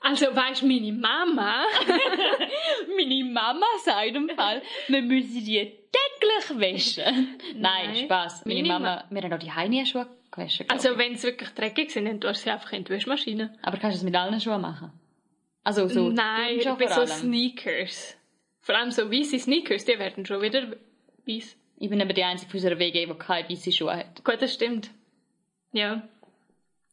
Also, 0.02 0.28
weisst 0.36 0.62
meine 0.63 0.91
Mama, 0.91 1.63
Meine 2.95 3.24
Mama 3.26 3.65
sagt 3.84 4.15
im 4.15 4.30
Fall, 4.30 4.62
wir 4.88 5.02
müssen 5.02 5.43
die 5.43 5.58
täglich 5.91 6.50
waschen. 6.62 7.38
Nein, 7.56 7.91
Nein. 7.93 7.95
Spaß. 7.95 8.45
Meine 8.45 8.62
Meine 8.62 8.74
Mama, 8.74 9.04
wir 9.10 9.21
haben 9.24 9.34
auch 9.34 9.39
die 9.39 9.52
Heine 9.52 9.86
Schuhe 9.86 10.08
gewaschen. 10.32 10.69
also 10.69 10.98
wenn 10.98 11.15
sie 11.15 11.28
wirklich 11.28 11.50
dreckig 11.50 11.91
sind, 11.91 12.06
dann 12.06 12.21
tust 12.21 12.41
du 12.41 12.43
sie 12.43 12.52
einfach 12.52 12.71
in 12.74 12.84
die 12.84 12.93
Waschmaschine. 12.93 13.58
Aber 13.63 13.78
kannst 13.78 13.95
du 13.95 14.00
es 14.00 14.04
mit 14.04 14.15
allen 14.15 14.39
Schuhen 14.39 14.62
machen? 14.62 14.91
Also 15.63 15.88
so 15.88 16.10
Nein, 16.10 16.60
bei 16.78 16.88
so. 16.88 17.06
Sneakers. 17.08 18.15
Vor 18.60 18.76
allem 18.76 18.91
so 18.91 19.12
weiße 19.12 19.39
Sneakers, 19.39 19.86
die 19.86 19.98
werden 19.98 20.26
schon 20.26 20.41
wieder 20.41 20.67
weiß. 21.27 21.57
Ich 21.77 21.89
bin 21.89 21.99
eben 21.99 22.13
die 22.13 22.23
einzige 22.23 22.51
von 22.51 22.57
unserer 22.57 22.79
WG, 22.79 23.05
die 23.05 23.13
keine 23.13 23.49
weiße 23.49 23.71
Schuhe 23.71 23.95
hat. 23.95 24.23
Gut, 24.23 24.41
das 24.41 24.53
stimmt. 24.53 24.91
Ja. 25.73 26.07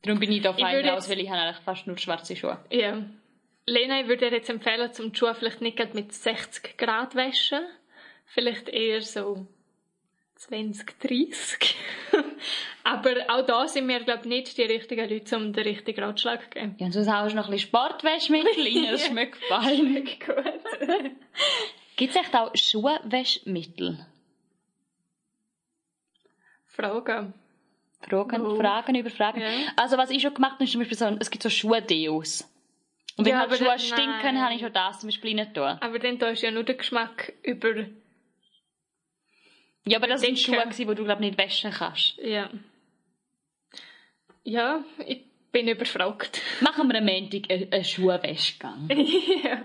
Darum 0.02 0.18
bin 0.18 0.32
ich 0.32 0.42
da 0.42 0.52
fein 0.52 0.88
raus, 0.88 1.08
weil 1.08 1.20
ich 1.20 1.30
habe 1.30 1.40
eigentlich 1.40 1.64
fast 1.64 1.86
nur 1.86 1.96
schwarze 1.96 2.34
Schuhe. 2.34 2.58
Ja. 2.70 3.04
Lena, 3.66 4.00
ich 4.00 4.08
würde 4.08 4.28
dir 4.28 4.36
jetzt 4.36 4.50
empfehlen, 4.50 4.92
zum 4.92 5.12
die 5.12 5.18
Schuhe 5.18 5.34
vielleicht 5.34 5.60
nicht 5.60 5.94
mit 5.94 6.12
60 6.12 6.76
Grad 6.76 7.14
waschen. 7.14 7.60
Vielleicht 8.26 8.68
eher 8.68 9.02
so 9.02 9.46
20, 10.36 10.98
30. 10.98 11.76
Aber 12.84 13.14
auch 13.28 13.46
da 13.46 13.68
sind 13.68 13.86
wir, 13.86 14.00
glaube 14.00 14.22
ich, 14.22 14.28
nicht 14.28 14.58
die 14.58 14.62
richtigen 14.62 15.08
Leute, 15.08 15.36
um 15.36 15.52
den 15.52 15.62
richtigen 15.62 16.02
Ratschlag 16.02 16.42
zu 16.42 16.50
geben. 16.50 16.74
Ja, 16.78 16.86
und 16.86 16.92
sonst 16.92 17.08
haust 17.08 17.32
du 17.32 17.36
noch 17.36 17.46
ein 17.46 17.52
bisschen 17.52 17.68
Sportwäschmittel 17.68 18.50
rein, 18.64 18.90
das 18.90 19.02
ist 19.02 19.12
mir 19.12 19.26
gefallen. 19.26 20.04
Gut. 20.04 21.10
Gibt 21.96 22.16
es 22.16 22.20
echt 22.20 22.34
auch 22.34 22.50
Schuhwäschmittel? 22.56 24.04
Fragen. 26.72 27.34
Fragen, 28.08 28.40
Oh. 28.44 28.56
Fragen 28.56 28.94
über 28.96 29.10
Fragen. 29.10 29.40
Ja. 29.40 29.48
Also 29.76 29.96
was 29.96 30.10
ich 30.10 30.20
schon 30.22 30.34
gemacht 30.34 30.54
habe, 30.54 30.64
ist 30.64 30.72
zum 30.72 30.80
Beispiel 30.80 30.98
so, 30.98 31.06
es 31.20 31.30
gibt 31.30 31.42
so 31.42 31.50
Schuhdeos. 31.50 32.48
Und 33.16 33.26
wenn 33.26 33.32
Ja, 33.34 33.40
halt 33.40 33.54
Schuhe 33.56 33.78
stinken, 33.78 34.04
nein. 34.22 34.40
habe 34.40 34.54
ich 34.54 34.60
schon 34.60 34.72
das 34.72 35.00
zum 35.00 35.08
Beispiel 35.08 35.34
nicht 35.34 35.54
tun. 35.54 35.64
Aber 35.80 35.98
dann 35.98 36.18
da 36.18 36.28
ist 36.30 36.42
ja 36.42 36.50
nur 36.50 36.64
der 36.64 36.74
Geschmack 36.76 37.32
über, 37.42 37.86
Ja, 39.84 39.98
aber 39.98 40.06
das 40.08 40.20
sind 40.22 40.36
Denke. 40.38 40.62
Schuhe, 40.62 40.86
die 40.88 40.94
du, 40.96 41.04
glaube 41.04 41.20
nicht 41.20 41.38
waschen 41.38 41.70
kannst. 41.70 42.16
ja. 42.18 42.50
Ja, 44.44 44.82
ich 45.06 45.22
bin 45.52 45.68
überfragt. 45.68 46.40
Machen 46.62 46.88
wir 46.90 46.98
am 46.98 47.04
Montag 47.06 47.48
einen, 47.48 47.72
einen 47.72 47.84
Schuhwäschgang. 47.84 48.88
ja. 49.44 49.62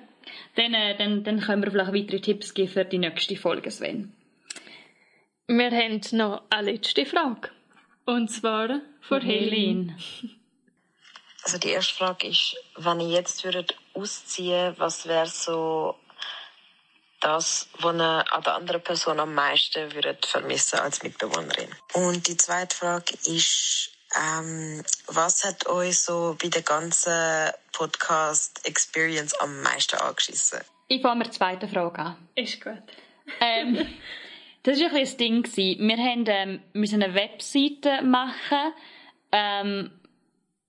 dann, 0.55 0.73
äh, 0.75 0.95
dann, 0.97 1.23
dann 1.23 1.39
können 1.39 1.63
wir 1.63 1.71
vielleicht 1.71 1.93
weitere 1.95 2.19
Tipps 2.21 2.53
geben 2.53 2.69
für 2.69 2.85
die 2.85 2.99
nächste 2.99 3.35
Folge, 3.37 3.71
Sven. 3.71 4.13
Wir 5.49 5.71
haben 5.71 6.01
noch 6.11 6.43
eine 6.49 6.71
letzte 6.71 7.05
Frage. 7.05 7.49
Und 8.05 8.29
zwar 8.29 8.81
von 8.99 9.21
Helene. 9.21 9.97
Also 11.43 11.57
die 11.57 11.69
erste 11.69 11.93
Frage 11.93 12.27
ist, 12.27 12.57
wenn 12.75 12.99
ihr 12.99 13.07
jetzt 13.07 13.45
würdet 13.45 13.73
ausziehen, 13.93 14.75
was 14.77 15.07
wäre 15.07 15.27
so 15.27 15.95
das, 17.21 17.69
was 17.79 17.95
ihr 17.95 18.33
an 18.33 18.43
der 18.43 18.55
anderen 18.55 18.83
Person 18.83 19.21
am 19.21 19.33
meisten 19.33 19.93
würdet 19.93 20.25
vermissen 20.25 20.79
als 20.79 21.01
Mitbewohnerin? 21.01 21.69
Und 21.93 22.27
die 22.27 22.35
zweite 22.35 22.75
Frage 22.75 23.13
ist, 23.13 23.91
ähm, 24.21 24.83
was 25.07 25.45
hat 25.45 25.65
euch 25.67 25.97
so 25.97 26.35
bei 26.41 26.49
der 26.49 26.61
ganzen 26.63 27.51
Podcast-Experience 27.71 29.33
am 29.35 29.61
meisten 29.61 29.95
angeschissen? 29.95 30.59
Ich 30.89 31.01
fange 31.01 31.19
mit 31.19 31.27
der 31.27 31.33
zweiten 31.33 31.69
Frage 31.69 31.99
an. 31.99 32.27
Ist 32.35 32.61
gut. 32.61 32.83
Ähm, 33.39 33.87
das 34.67 34.81
war 34.81 34.89
ein 34.89 34.99
das 34.99 35.15
Ding. 35.15 35.43
gewesen. 35.43 35.87
Wir 35.87 35.97
haben, 35.97 36.25
ähm, 36.27 36.59
müssen 36.73 37.01
eine 37.01 37.13
Webseite 37.13 38.03
machen 38.03 38.73
ähm, 39.31 39.91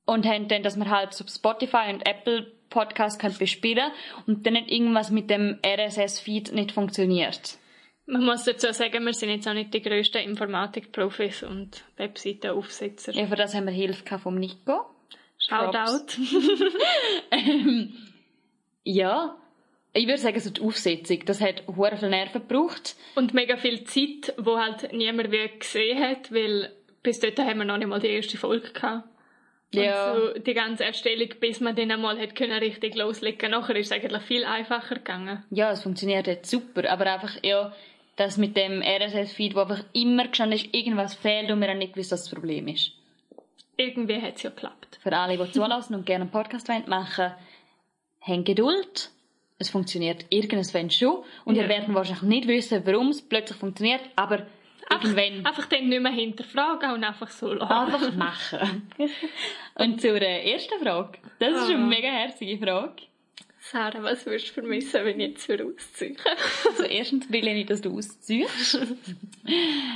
und 0.06 0.24
haben 0.24 0.46
dann, 0.46 0.62
dass 0.62 0.76
wir 0.76 0.88
halt 0.88 1.14
so 1.14 1.24
Spotify 1.26 1.92
und 1.92 2.06
Apple 2.06 2.52
Podcast 2.70 3.20
können 3.20 3.36
bespielen 3.36 3.90
und 4.26 4.46
dann 4.46 4.56
hat 4.56 4.70
irgendwas 4.70 5.10
mit 5.10 5.30
dem 5.30 5.58
RSS-Feed 5.66 6.52
nicht 6.52 6.70
funktioniert. 6.72 7.58
Man 8.06 8.24
muss 8.24 8.44
dazu 8.44 8.72
sagen, 8.72 9.04
wir 9.04 9.12
sind 9.14 9.30
jetzt 9.30 9.48
auch 9.48 9.54
nicht 9.54 9.74
die 9.74 9.82
grössten 9.82 10.18
Informatikprofis 10.18 11.42
und 11.42 11.82
Webseitenaufsetzer. 11.96 13.12
Ja, 13.14 13.26
für 13.26 13.34
das 13.36 13.54
haben 13.54 13.66
wir 13.66 13.72
Hilfe 13.72 14.18
vom 14.18 14.36
Nico. 14.36 14.86
Shoutout. 15.38 16.06
Ähm, 17.30 17.94
ja, 18.84 19.36
ich 19.94 20.06
würde 20.06 20.18
sagen, 20.18 20.38
so 20.40 20.50
die 20.50 20.60
Aufsetzung, 20.60 21.24
das 21.24 21.40
hat 21.40 21.62
hure 21.66 21.96
viel 21.96 22.10
Nerven 22.10 22.46
gebraucht. 22.46 22.96
Und 23.14 23.34
mega 23.34 23.56
viel 23.56 23.84
Zeit, 23.84 24.34
wo 24.36 24.58
halt 24.58 24.92
niemand 24.92 25.32
wie 25.32 25.48
gesehen 25.58 26.00
hat, 26.00 26.32
weil 26.32 26.72
bis 27.02 27.20
dort 27.20 27.38
haben 27.38 27.58
wir 27.58 27.64
noch 27.64 27.78
nicht 27.78 27.88
mal 27.88 28.00
die 28.00 28.08
erste 28.08 28.36
Folge 28.36 28.70
gehabt. 28.70 29.08
Ja. 29.72 30.12
Und 30.12 30.34
so 30.34 30.38
die 30.40 30.54
ganze 30.54 30.84
Erstellung, 30.84 31.28
bis 31.40 31.60
man 31.60 31.76
dann 31.76 31.90
einmal 31.90 32.18
hat 32.18 32.34
können 32.34 32.58
richtig 32.58 32.94
loslegen 32.94 33.50
Nachher 33.50 33.76
ist 33.76 33.86
es 33.86 33.92
eigentlich 33.92 34.22
viel 34.22 34.44
einfacher 34.44 34.96
gegangen. 34.96 35.44
Ja, 35.50 35.70
es 35.72 35.82
funktioniert 35.82 36.26
jetzt 36.26 36.50
super, 36.50 36.90
aber 36.90 37.12
einfach, 37.12 37.36
ja, 37.42 37.72
das 38.16 38.36
mit 38.36 38.56
dem 38.56 38.82
RSS-Feed, 38.82 39.54
wo 39.54 39.60
einfach 39.60 39.84
immer 39.92 40.26
gestanden 40.26 40.58
ist, 40.58 40.74
irgendwas 40.74 41.14
fehlt 41.14 41.50
und 41.50 41.60
wir 41.60 41.68
haben 41.68 41.78
nicht 41.78 41.94
gewusst, 41.94 42.12
was 42.12 42.24
das 42.24 42.32
Problem 42.32 42.66
ist. 42.68 42.92
Irgendwie 43.76 44.20
hat 44.20 44.36
es 44.36 44.42
ja 44.42 44.50
geklappt. 44.50 44.98
Für 45.02 45.12
alle, 45.12 45.36
die 45.36 45.52
zulassen 45.52 45.94
und 45.94 46.06
gerne 46.06 46.22
einen 46.22 46.30
Podcast 46.30 46.68
wollen 46.68 46.88
machen 46.88 47.32
haben 48.22 48.44
Geduld. 48.44 49.10
Es 49.58 49.70
funktioniert 49.70 50.24
irgendwann 50.30 50.90
schon. 50.90 51.24
Und 51.44 51.56
Ja. 51.56 51.62
ihr 51.64 51.68
werdet 51.68 51.92
wahrscheinlich 51.94 52.22
nicht 52.22 52.48
wissen, 52.48 52.82
warum 52.86 53.08
es 53.08 53.20
plötzlich 53.22 53.58
funktioniert, 53.58 54.00
aber 54.16 54.46
irgendwann 54.90 55.44
Einfach 55.44 55.66
dann 55.66 55.88
nicht 55.88 56.00
mehr 56.00 56.12
hinterfragen 56.12 56.92
und 56.92 57.04
einfach 57.04 57.28
so 57.28 57.52
lassen. 57.52 57.72
einfach 57.72 58.12
machen. 58.14 58.90
und 59.74 60.00
zur 60.00 60.20
äh, 60.22 60.52
ersten 60.52 60.78
Frage. 60.82 61.18
Das 61.40 61.54
ist 61.54 61.70
eine 61.70 61.74
Ah. 61.82 61.86
mega 61.86 62.08
herzige 62.08 62.58
Frage. 62.64 63.02
Sarah, 63.60 64.02
was 64.02 64.24
würdest 64.24 64.48
du 64.48 64.52
vermissen, 64.62 65.04
wenn 65.04 65.20
ich 65.20 65.28
jetzt 65.30 65.48
würde 65.48 65.66
ausziehen 65.66 66.16
Also 66.64 66.84
erstens 66.84 67.30
will 67.30 67.46
ich 67.48 67.52
nicht, 67.54 67.68
dass 67.68 67.82
du 67.82 67.92
ausziehst. 67.94 68.78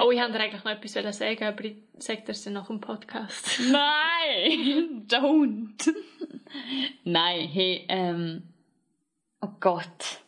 Oh, 0.01 0.11
ich 0.11 0.18
wollte 0.18 0.33
dir 0.33 0.40
eigentlich 0.40 0.64
noch 0.64 0.72
etwas 0.72 1.16
sagen, 1.16 1.44
aber 1.44 1.64
ich 1.64 1.77
sage 1.98 2.22
dir 2.27 2.35
dann 2.44 2.53
nach 2.55 2.66
dem 2.66 2.81
Podcast. 2.81 3.61
Nein! 3.70 5.07
Don't! 5.09 5.94
Nein, 7.05 7.48
hey, 7.48 7.87
ähm... 7.88 8.42
Oh 9.42 9.50
Gott. 9.61 10.20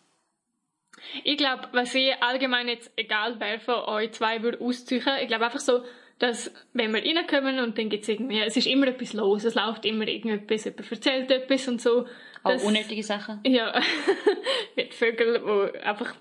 Ich 1.22 1.36
glaube, 1.36 1.68
was 1.72 1.94
ich 1.94 2.12
allgemein 2.22 2.68
jetzt, 2.68 2.90
egal 2.96 3.36
wer 3.38 3.60
von 3.60 3.76
euch 3.84 4.12
zwei 4.12 4.42
würde 4.42 4.60
ausziehen, 4.60 5.02
ich 5.20 5.28
glaube 5.28 5.44
einfach 5.44 5.60
so, 5.60 5.84
dass 6.18 6.52
wenn 6.72 6.92
wir 6.94 7.02
reinkommen 7.02 7.58
und 7.60 7.78
dann 7.78 7.88
gibt's 7.88 8.08
irgendwie, 8.08 8.40
es 8.40 8.56
ist 8.56 8.66
immer 8.66 8.88
etwas 8.88 9.12
los, 9.12 9.44
es 9.44 9.54
läuft 9.54 9.84
immer 9.84 10.06
irgendetwas, 10.08 10.64
jemand 10.64 10.90
erzählt 10.90 11.30
etwas 11.30 11.68
und 11.68 11.80
so. 11.80 12.06
Auch 12.42 12.52
Das- 12.52 12.64
unnötige 12.64 13.02
Sachen. 13.02 13.40
Ja, 13.46 13.80
mit 14.76 14.94
Vögeln, 14.94 15.42
die 15.44 15.78
einfach 15.80 16.14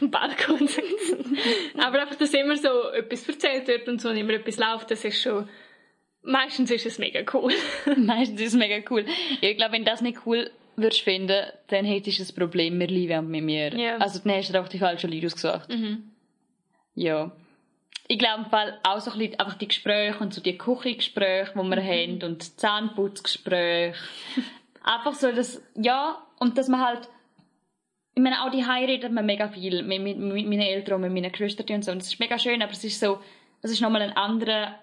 dem 0.00 0.10
Balkon 0.10 0.66
sitzen. 0.66 1.38
Aber 1.78 2.00
einfach, 2.02 2.16
dass 2.16 2.32
immer 2.34 2.56
so 2.56 2.90
etwas 2.90 3.26
erzählt 3.28 3.66
wird 3.68 3.88
und 3.88 4.00
so 4.00 4.10
und 4.10 4.16
immer 4.16 4.34
etwas 4.34 4.58
läuft, 4.58 4.90
das 4.90 5.04
ist 5.04 5.20
schon, 5.22 5.48
meistens 6.22 6.70
ist 6.70 6.86
es 6.86 6.98
mega 6.98 7.20
cool. 7.32 7.52
Meistens 7.96 8.40
ist 8.40 8.48
es 8.48 8.58
mega 8.58 8.78
cool. 8.90 9.04
Ich 9.40 9.56
glaube, 9.56 9.72
wenn 9.72 9.84
das 9.84 10.00
nicht 10.02 10.18
cool 10.26 10.50
würdest 10.80 11.02
finden, 11.02 11.46
dann 11.68 11.84
hättest 11.84 12.18
du 12.18 12.22
ein 12.22 12.34
Problem 12.34 12.78
mit 12.78 12.90
Livia 12.90 13.18
und 13.18 13.28
mit 13.28 13.44
mir. 13.44 13.76
Ja. 13.76 13.96
Also 13.98 14.20
dann 14.20 14.34
hast 14.34 14.50
du 14.50 14.56
einfach 14.56 14.70
die 14.70 14.78
falschen 14.78 15.10
Leute 15.10 15.26
ausgesucht. 15.26 15.68
Ja. 16.94 17.30
Ich 18.08 18.18
glaube 18.18 18.44
im 18.44 18.50
Fall 18.50 18.78
auch 18.82 19.00
so 19.00 19.10
ein 19.10 19.18
bisschen 19.18 19.38
einfach 19.38 19.58
die 19.58 19.68
Gespräche 19.68 20.18
und 20.18 20.32
so 20.32 20.40
die 20.40 20.56
Küchengespräche, 20.56 21.52
die 21.54 21.68
wir 21.68 21.82
haben 21.82 22.22
und 22.22 22.42
die 22.42 22.56
Zahnputzgespräche. 22.56 23.98
einfach 24.82 25.14
so, 25.14 25.30
dass, 25.30 25.62
ja, 25.76 26.22
und 26.38 26.56
dass 26.56 26.68
man 26.68 26.80
halt, 26.80 27.08
ich 28.14 28.22
meine, 28.22 28.42
auch 28.42 28.50
die 28.50 28.62
redet 28.62 29.12
man 29.12 29.26
mega 29.26 29.48
viel 29.48 29.82
mit, 29.82 30.02
mit, 30.02 30.18
mit 30.18 30.46
meinen 30.46 30.60
Eltern 30.60 30.94
und 30.94 31.02
mit 31.02 31.12
meinen 31.12 31.30
Geschwistern 31.30 31.66
und 31.76 31.84
so. 31.84 31.92
Und 31.92 32.00
das 32.00 32.08
ist 32.08 32.20
mega 32.20 32.38
schön, 32.38 32.62
aber 32.62 32.72
es 32.72 32.82
ist 32.82 32.98
so, 32.98 33.20
das 33.62 33.70
ist 33.70 33.80
nochmal 33.80 34.02
ein 34.02 34.16
anderer 34.16 34.78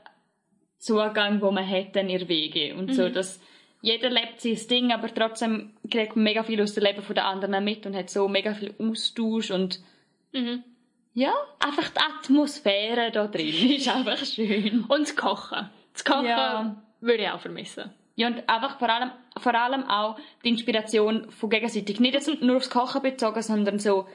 Zugang, 0.78 1.42
wo 1.42 1.52
man 1.52 1.68
hat 1.68 1.96
dann 1.96 2.10
ihr 2.10 2.28
Wege. 2.28 2.76
Und 2.76 2.94
so, 2.94 3.10
dass 3.10 3.40
jeder 3.82 4.10
lebt 4.10 4.42
sein 4.42 4.58
Ding, 4.70 4.92
aber 4.92 5.14
trotzdem 5.14 5.74
kriegt 5.92 6.16
man 6.16 6.24
mega 6.24 6.44
viel 6.44 6.62
aus 6.62 6.74
dem 6.74 6.84
Leben 6.84 7.02
von 7.04 7.16
den 7.16 7.24
anderen 7.24 7.64
mit 7.64 7.86
und 7.86 7.96
hat 7.96 8.10
so 8.10 8.28
mega 8.28 8.54
viel 8.54 8.74
Austausch 8.80 9.52
und 9.52 9.80
ja, 11.14 11.34
einfach 11.60 11.90
die 11.90 12.00
Atmosphäre 12.00 13.12
da 13.12 13.28
drin 13.28 13.48
ist 13.72 13.88
einfach 13.88 14.18
schön. 14.18 14.84
Und 14.88 15.02
das 15.02 15.16
Kochen. 15.16 15.70
Das 15.94 16.04
Kochen 16.04 16.26
Ja. 16.26 16.76
würde 17.00 17.24
ich 17.24 17.30
auch 17.30 17.40
vermissen. 17.40 17.90
Ja, 18.18 18.28
und 18.28 18.48
einfach 18.50 18.78
vor 18.80 18.90
allem, 18.90 19.12
vor 19.38 19.54
allem 19.56 19.84
auch 19.90 20.18
die 20.44 20.50
Inspiration 20.50 21.30
von 21.32 21.50
gegenseitig. 21.50 22.00
Nicht 22.00 22.14
jetzt 22.16 22.42
nur 22.42 22.58
aufs 22.58 22.70
Kochen 22.70 23.02
bezogen, 23.02 23.42
sondern 23.42 23.80
so, 23.80 24.08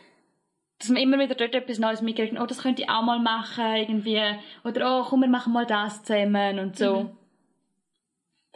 dass 0.78 0.88
man 0.88 1.02
immer 1.02 1.18
wieder 1.18 1.34
dort 1.34 1.54
etwas 1.54 1.78
Neues 1.78 2.00
mitkriegt. 2.02 2.38
Oh, 2.40 2.46
das 2.46 2.62
könnte 2.62 2.82
ich 2.82 2.88
auch 2.90 3.02
mal 3.02 3.18
machen, 3.18 3.76
irgendwie. 3.76 4.20
Oder, 4.64 5.00
oh, 5.00 5.04
komm, 5.08 5.20
wir 5.20 5.28
machen 5.28 5.52
mal 5.52 5.66
das 5.66 6.02
zusammen 6.02 6.58
und 6.58 6.76
so. 6.76 6.94
Der 6.94 7.10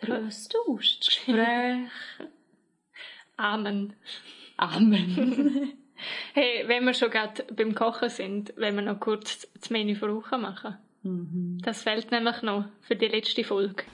Austausch, 0.03 0.99
das 0.99 1.09
Gespräch. 1.09 1.89
Amen. 3.37 3.95
Amen. 4.57 5.79
Hey, 6.35 6.65
wenn 6.67 6.85
wir 6.85 6.93
schon 6.93 7.11
gerade 7.11 7.45
beim 7.55 7.75
Kochen 7.75 8.11
sind, 8.11 8.53
wenn 8.57 8.75
wir 8.75 8.83
noch 8.83 8.99
kurz 8.99 9.49
das 9.55 9.71
Menü 9.71 9.95
für 9.95 10.15
Woche 10.15 10.37
machen. 10.37 10.77
Das 11.63 11.83
fehlt 11.83 12.11
nämlich 12.11 12.43
noch 12.43 12.65
für 12.83 12.97
die 12.97 13.07
letzte 13.07 13.45
Folge. 13.45 13.85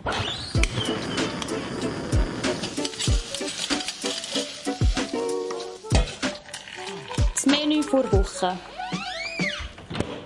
Das 7.34 7.46
Menü 7.46 7.82
vor 7.82 8.10
Woche. 8.12 8.58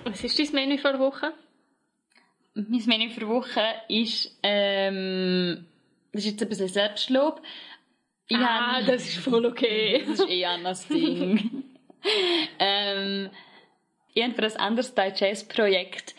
Was 0.04 0.22
ist 0.22 0.38
dein 0.38 0.52
Menü 0.52 0.78
für 0.78 0.98
Woche? 0.98 1.32
Mein 2.54 2.82
Menü 2.86 3.10
für 3.10 3.26
Woche 3.28 3.62
ist, 3.88 4.38
ähm, 4.42 5.66
das 6.12 6.24
ist 6.24 6.30
jetzt 6.32 6.42
ein 6.42 6.48
bisschen 6.48 6.68
Selbstlob, 6.68 7.42
Ich 8.28 8.36
ah, 8.36 8.76
hab- 8.76 8.86
das 8.86 9.08
ist 9.08 9.18
voll 9.18 9.44
okay. 9.44 10.04
Das 10.06 10.20
ist 10.20 10.28
eh 10.28 10.44
anders 10.44 10.86
Ding. 10.86 11.64
ähm, 12.58 13.30
ich 14.14 14.22
habe 14.22 14.34
für 14.34 14.44
ein 14.44 14.56
anderes 14.56 14.94
Digest-Projekt 14.94 16.14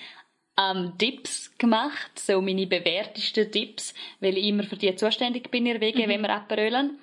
ähm, 0.58 0.93
Tipps 0.98 1.58
gemacht, 1.58 2.19
so 2.19 2.41
meine 2.41 2.67
bewährtesten 2.67 3.50
Tipps, 3.52 3.93
weil 4.19 4.38
ich 4.38 4.45
immer 4.48 4.63
für 4.63 4.76
die 4.76 4.93
zuständig 4.95 5.50
bin 5.52 5.65
in 5.65 5.74
der 5.74 5.82
Wege, 5.82 6.08
wenn 6.08 6.21
wir 6.21 6.30
Aperölen. 6.30 7.00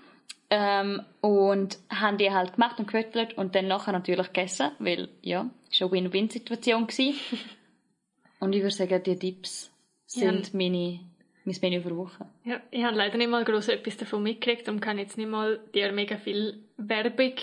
Ähm, 0.51 1.03
und 1.23 1.79
haben 1.88 2.18
die 2.18 2.31
halt 2.31 2.55
gemacht 2.55 2.79
und 2.79 2.87
gefüttert 2.87 3.38
und 3.38 3.55
dann 3.55 3.68
nachher 3.68 3.92
natürlich 3.92 4.27
gegessen, 4.27 4.73
weil, 4.81 5.09
ja, 5.23 5.49
ist 5.71 5.81
eine 5.81 5.90
Win-Win-Situation. 5.90 6.87
und 8.42 8.52
ich 8.55 8.62
würde 8.62 8.74
sagen, 8.74 9.00
die 9.05 9.16
Tipps 9.16 9.70
sind 10.05 10.52
meine, 10.52 10.98
mein 11.44 11.57
Menü 11.62 11.81
für 11.81 11.90
die 11.90 11.96
Woche. 11.96 12.26
Ja, 12.44 12.61
ich 12.72 12.83
habe 12.83 12.96
leider 12.96 13.16
nicht 13.16 13.31
mal 13.31 13.44
gross 13.44 13.68
etwas 13.68 13.96
davon 13.96 14.24
mitgekriegt 14.24 14.68
und 14.68 14.81
kann 14.81 14.98
jetzt 14.98 15.16
nicht 15.16 15.31
mal 15.31 15.61
dir 15.72 15.92
mega 15.92 16.16
viel 16.16 16.59
Werbung 16.76 17.35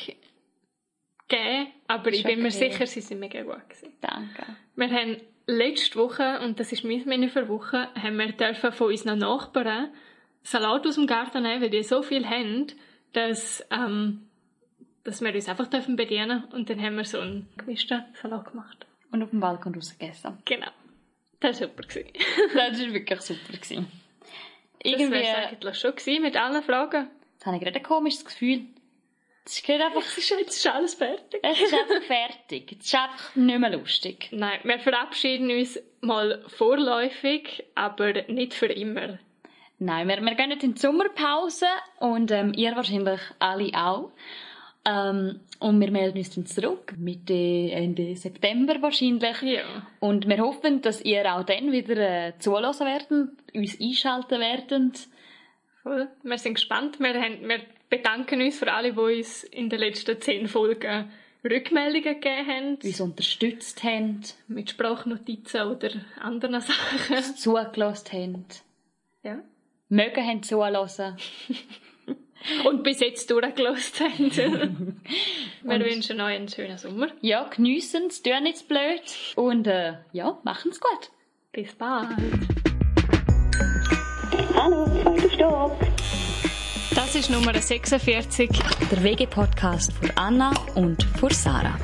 geben, 1.30 1.68
aber 1.88 2.12
ich 2.12 2.24
bin 2.24 2.42
mir 2.42 2.52
sicher, 2.52 2.86
sie 2.86 3.00
sind 3.00 3.22
mega 3.22 3.44
gut 3.44 3.70
gewesen. 3.70 3.94
Danke. 4.02 4.46
Wir 4.76 4.90
haben 4.90 5.18
letzte 5.48 5.98
Woche, 5.98 6.42
und 6.44 6.60
das 6.60 6.74
ist 6.74 6.84
mein 6.84 7.06
Menü 7.06 7.30
für 7.30 7.44
die 7.44 7.50
Woche, 7.50 7.88
haben 7.96 8.18
wir 8.18 8.34
dürfen 8.34 8.74
von 8.74 8.88
unseren 8.88 9.20
Nachbarn 9.20 9.94
Salat 10.44 10.86
aus 10.86 10.96
dem 10.96 11.08
Garten 11.08 11.44
nehmen, 11.44 11.62
weil 11.62 11.70
die 11.70 11.84
so 11.84 12.02
viel 12.02 12.26
haben, 12.28 12.68
dass, 13.14 13.66
ähm, 13.72 14.28
dass 15.06 15.22
wir 15.22 15.34
uns 15.34 15.48
einfach 15.48 15.68
dürfen 15.68 15.96
bedienen 15.96 16.44
und 16.52 16.70
dann 16.70 16.82
haben 16.82 16.98
wir 16.98 17.06
so 17.06 17.22
einen 17.22 17.48
gemischten 17.56 18.04
Salat 18.22 18.52
gemacht. 18.52 18.86
Und 19.12 19.24
auf 19.24 19.30
dem 19.30 19.40
Balkon 19.40 19.74
raus 19.74 19.98
gegessen. 19.98 20.38
Genau. 20.44 20.68
Das 21.40 21.62
war 21.62 21.68
super. 21.70 21.84
gewesen. 21.84 22.10
Das 22.54 22.80
war 22.80 22.94
wirklich 22.94 23.22
super. 23.22 23.54
Gewesen. 23.54 23.92
Das 24.82 24.92
Irgendwie, 24.92 25.12
wäre 25.20 25.48
eigentlich 25.48 25.78
schon 25.78 25.96
gewesen 25.96 26.22
mit 26.24 26.36
allen 26.38 26.64
Fragen. 26.64 27.10
jetzt 27.34 27.46
habe 27.46 27.58
ich 27.58 27.62
gerade 27.64 27.78
ein 27.78 27.84
komisches 27.84 28.26
Gefühl. 28.26 28.62
Es 29.46 29.58
ist 29.60 29.70
einfach, 29.70 30.02
Es 30.08 30.18
ist, 30.18 30.30
jetzt 30.30 30.58
ist 30.58 30.68
alles 30.68 30.94
fertig. 30.94 31.40
es 31.44 31.60
ist 31.62 31.74
einfach 31.74 32.04
fertig. 32.04 32.78
Es 32.80 32.86
ist 32.86 32.96
einfach 32.96 33.36
nicht 33.36 33.60
mehr 33.60 33.70
lustig. 33.72 34.30
Nein, 34.32 34.60
wir 34.64 34.80
verabschieden 34.80 35.50
uns 35.50 35.80
mal 36.02 36.44
vorläufig, 36.48 37.64
aber 37.76 38.14
nicht 38.28 38.54
für 38.54 38.68
immer. 38.68 39.18
Nein, 39.80 40.08
wir, 40.08 40.22
wir 40.22 40.36
gehen 40.36 40.52
jetzt 40.52 40.64
in 40.64 40.76
die 40.76 40.82
Sommerpause 40.82 41.66
und 42.00 42.32
ähm, 42.32 42.54
ihr 42.54 42.76
wahrscheinlich 42.76 43.22
alle 43.40 43.72
auch. 43.74 44.12
Ähm, 44.86 45.42
und 45.60 45.80
wir 45.82 45.92
melden 45.92 46.18
uns 46.18 46.34
dann 46.34 46.46
zurück, 46.46 46.94
Mitte, 46.98 47.34
Ende 47.34 48.16
September 48.16 48.82
wahrscheinlich. 48.82 49.42
Ja. 49.42 49.86
Und 50.00 50.28
wir 50.28 50.38
hoffen, 50.40 50.82
dass 50.82 51.02
ihr 51.02 51.26
auch 51.36 51.44
dann 51.44 51.72
wieder 51.72 51.98
äh, 52.28 52.34
zulassen 52.40 52.88
werdet, 52.88 53.30
uns 53.54 53.80
einschalten 53.80 54.40
werdet. 54.40 55.08
Voll. 55.84 56.08
Wir 56.24 56.38
sind 56.38 56.56
gespannt. 56.56 57.00
Wir, 57.00 57.14
haben, 57.22 57.48
wir 57.48 57.60
bedanken 57.90 58.42
uns 58.42 58.58
für 58.58 58.72
alle, 58.72 58.94
die 58.94 59.00
uns 59.00 59.44
in 59.44 59.70
den 59.70 59.80
letzten 59.80 60.20
zehn 60.22 60.48
Folgen 60.48 61.12
Rückmeldungen 61.44 62.04
gegeben 62.20 62.48
haben. 62.48 62.78
uns 62.84 63.00
unterstützt 63.02 63.84
haben, 63.84 64.22
Mit 64.48 64.70
Sprachnotizen 64.72 65.62
oder 65.68 65.90
anderen 66.20 66.62
Sachen. 66.62 67.24
zugelassen 67.36 68.12
haben, 68.14 68.46
Ja. 69.24 69.40
mögen 69.90 70.26
haben 70.26 70.44
zulassen. 70.44 71.18
Und 72.66 72.84
bis 72.84 73.00
jetzt 73.00 73.30
durchgelassen 73.30 74.08
haben. 74.08 75.02
wir 75.64 75.80
wünschen 75.80 76.22
euch 76.22 76.36
einen 76.36 76.48
schönen 76.48 76.78
Sommer. 76.78 77.08
Ja, 77.22 77.44
geniessen 77.44 78.08
es, 78.08 78.22
tun 78.24 78.44
nicht 78.44 78.60
zu 78.60 78.68
blöd 78.68 79.02
und 79.36 79.68
äh, 79.68 79.94
ja, 80.14 80.40
machen's 80.44 80.80
gut. 80.80 81.12
Bis 81.52 81.74
bald. 81.76 82.10
Hallo, 84.56 84.86
zweiter 85.02 85.30
Stock. 85.32 85.78
Das 86.96 87.16
ist 87.16 87.30
Nummer 87.30 87.54
46. 87.54 88.50
Der 88.92 89.04
WG-Podcast 89.04 89.94
für 89.94 90.16
Anna 90.18 90.52
und 90.76 91.04
für 91.20 91.34
Sarah. 91.34 91.78